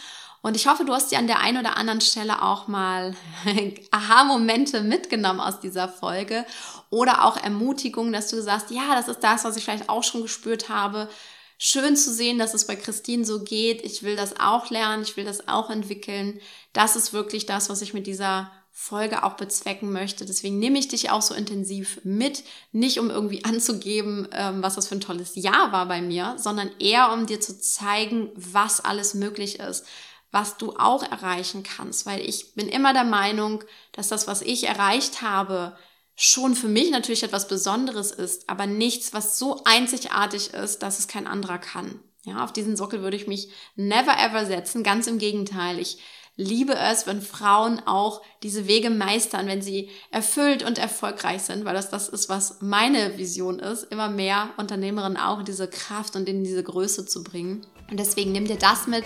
Und 0.42 0.56
ich 0.56 0.68
hoffe, 0.68 0.86
du 0.86 0.94
hast 0.94 1.12
dir 1.12 1.18
an 1.18 1.28
der 1.28 1.42
einen 1.42 1.58
oder 1.58 1.76
anderen 1.76 2.00
Stelle 2.00 2.42
auch 2.42 2.70
mal 2.70 3.14
Aha-Momente 3.92 4.80
mitgenommen 4.80 5.42
aus 5.42 5.60
dieser 5.60 5.90
Folge 5.90 6.46
oder 6.90 7.26
auch 7.26 7.36
Ermutigung, 7.36 8.14
dass 8.14 8.30
du 8.30 8.42
sagst, 8.42 8.72
ja, 8.72 8.96
das 8.96 9.10
ist 9.10 9.20
das, 9.20 9.44
was 9.44 9.58
ich 9.58 9.66
vielleicht 9.66 9.90
auch 9.90 10.04
schon 10.04 10.22
gespürt 10.22 10.70
habe. 10.70 11.10
Schön 11.58 11.98
zu 11.98 12.14
sehen, 12.14 12.40
dass 12.40 12.54
es 12.54 12.66
bei 12.66 12.78
Christine 12.78 13.26
so 13.26 13.44
geht. 13.44 13.84
Ich 13.84 14.04
will 14.04 14.16
das 14.16 14.40
auch 14.40 14.70
lernen, 14.70 15.04
ich 15.04 15.18
will 15.18 15.26
das 15.26 15.50
auch 15.50 15.70
entwickeln. 15.70 16.40
Das 16.72 16.96
ist 16.96 17.12
wirklich 17.12 17.46
das, 17.48 17.70
was 17.70 17.82
ich 17.82 17.94
mit 17.94 18.08
dieser 18.08 18.50
Folge 18.72 19.24
auch 19.24 19.34
bezwecken 19.34 19.92
möchte. 19.92 20.26
Deswegen 20.26 20.58
nehme 20.60 20.80
ich 20.80 20.88
dich 20.88 21.10
auch 21.10 21.22
so 21.22 21.34
intensiv 21.34 22.00
mit, 22.04 22.44
nicht 22.72 23.00
um 23.00 23.10
irgendwie 23.10 23.44
anzugeben, 23.44 24.28
ähm, 24.32 24.64
was 24.64 24.76
das 24.76 24.88
für 24.88 24.96
ein 24.96 25.02
tolles 25.02 25.36
Jahr 25.36 25.72
war 25.72 25.88
bei 25.88 26.02
mir, 26.02 26.36
sondern 26.38 26.72
eher 26.80 27.12
um 27.12 27.26
dir 27.26 27.42
zu 27.42 27.60
zeigen, 27.60 28.30
was 28.36 28.80
alles 28.80 29.14
möglich 29.14 29.60
ist, 29.60 29.86
was 30.32 30.58
du 30.58 30.74
auch 30.78 31.04
erreichen 31.04 31.64
kannst, 31.64 32.06
weil 32.06 32.22
ich 32.22 32.54
bin 32.54 32.70
immer 32.70 32.94
der 32.94 33.04
Meinung, 33.04 33.64
dass 33.92 34.10
das, 34.10 34.28
was 34.28 34.42
ich 34.42 34.68
erreicht 34.68 35.22
habe, 35.22 35.76
schon 36.16 36.56
für 36.56 36.68
mich 36.68 36.92
natürlich 36.92 37.24
etwas 37.24 37.48
Besonderes 37.48 38.12
ist, 38.12 38.50
aber 38.50 38.68
nichts, 38.68 39.14
was 39.14 39.40
so 39.40 39.62
einzigartig 39.64 40.54
ist, 40.54 40.80
dass 40.80 41.00
es 41.00 41.08
kein 41.08 41.28
anderer 41.28 41.58
kann. 41.58 42.00
Ja, 42.24 42.44
auf 42.44 42.52
diesen 42.52 42.76
Sockel 42.76 43.02
würde 43.02 43.16
ich 43.16 43.28
mich 43.28 43.50
never 43.76 44.18
ever 44.20 44.46
setzen. 44.46 44.84
Ganz 44.84 45.08
im 45.08 45.18
Gegenteil. 45.18 45.80
Ich 45.80 46.00
liebe 46.40 46.74
es, 46.74 47.06
wenn 47.06 47.22
Frauen 47.22 47.82
auch 47.86 48.22
diese 48.44 48.66
Wege 48.66 48.90
meistern, 48.90 49.48
wenn 49.48 49.62
sie 49.62 49.90
erfüllt 50.10 50.64
und 50.64 50.78
erfolgreich 50.78 51.42
sind, 51.42 51.66
weil 51.66 51.74
das 51.74 51.90
das 51.90 52.08
ist, 52.08 52.30
was 52.30 52.62
meine 52.62 53.18
Vision 53.18 53.60
ist, 53.60 53.84
immer 53.92 54.10
mehr 54.10 54.50
Unternehmerinnen 54.56 55.18
auch 55.18 55.44
diese 55.44 55.68
Kraft 55.68 56.16
und 56.16 56.30
in 56.30 56.46
diese 56.46 56.64
Größe 56.64 57.06
zu 57.06 57.26
bringen. 57.26 57.68
Und 57.92 58.00
deswegen 58.00 58.32
nimm 58.32 58.46
dir 58.46 58.56
das 58.56 58.88
mit, 58.88 59.04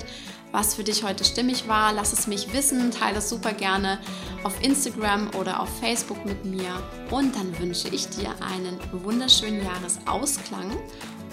was 0.52 0.76
für 0.76 0.84
dich 0.84 1.04
heute 1.04 1.24
stimmig 1.24 1.68
war. 1.68 1.92
Lass 1.92 2.14
es 2.14 2.28
mich 2.28 2.54
wissen, 2.54 2.92
teile 2.92 3.18
es 3.18 3.30
super 3.30 3.54
gerne 3.54 3.98
auf 4.44 4.62
Instagram 4.62 5.32
oder 5.40 5.60
auf 5.60 5.70
Facebook 5.80 6.24
mit 6.26 6.46
mir. 6.46 6.84
Und 7.10 7.36
dann 7.36 7.58
wünsche 7.58 7.90
ich 7.90 8.10
dir 8.10 8.30
einen 8.42 8.78
wunderschönen 9.04 9.64
Jahresausklang 9.64 10.70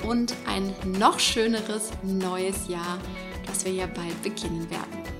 und 0.08 0.32
ein 0.46 0.74
noch 0.98 1.18
schöneres 1.18 1.90
neues 2.02 2.68
Jahr, 2.68 2.98
das 3.46 3.66
wir 3.66 3.72
ja 3.72 3.86
bald 3.86 4.22
beginnen 4.22 4.70
werden. 4.70 5.19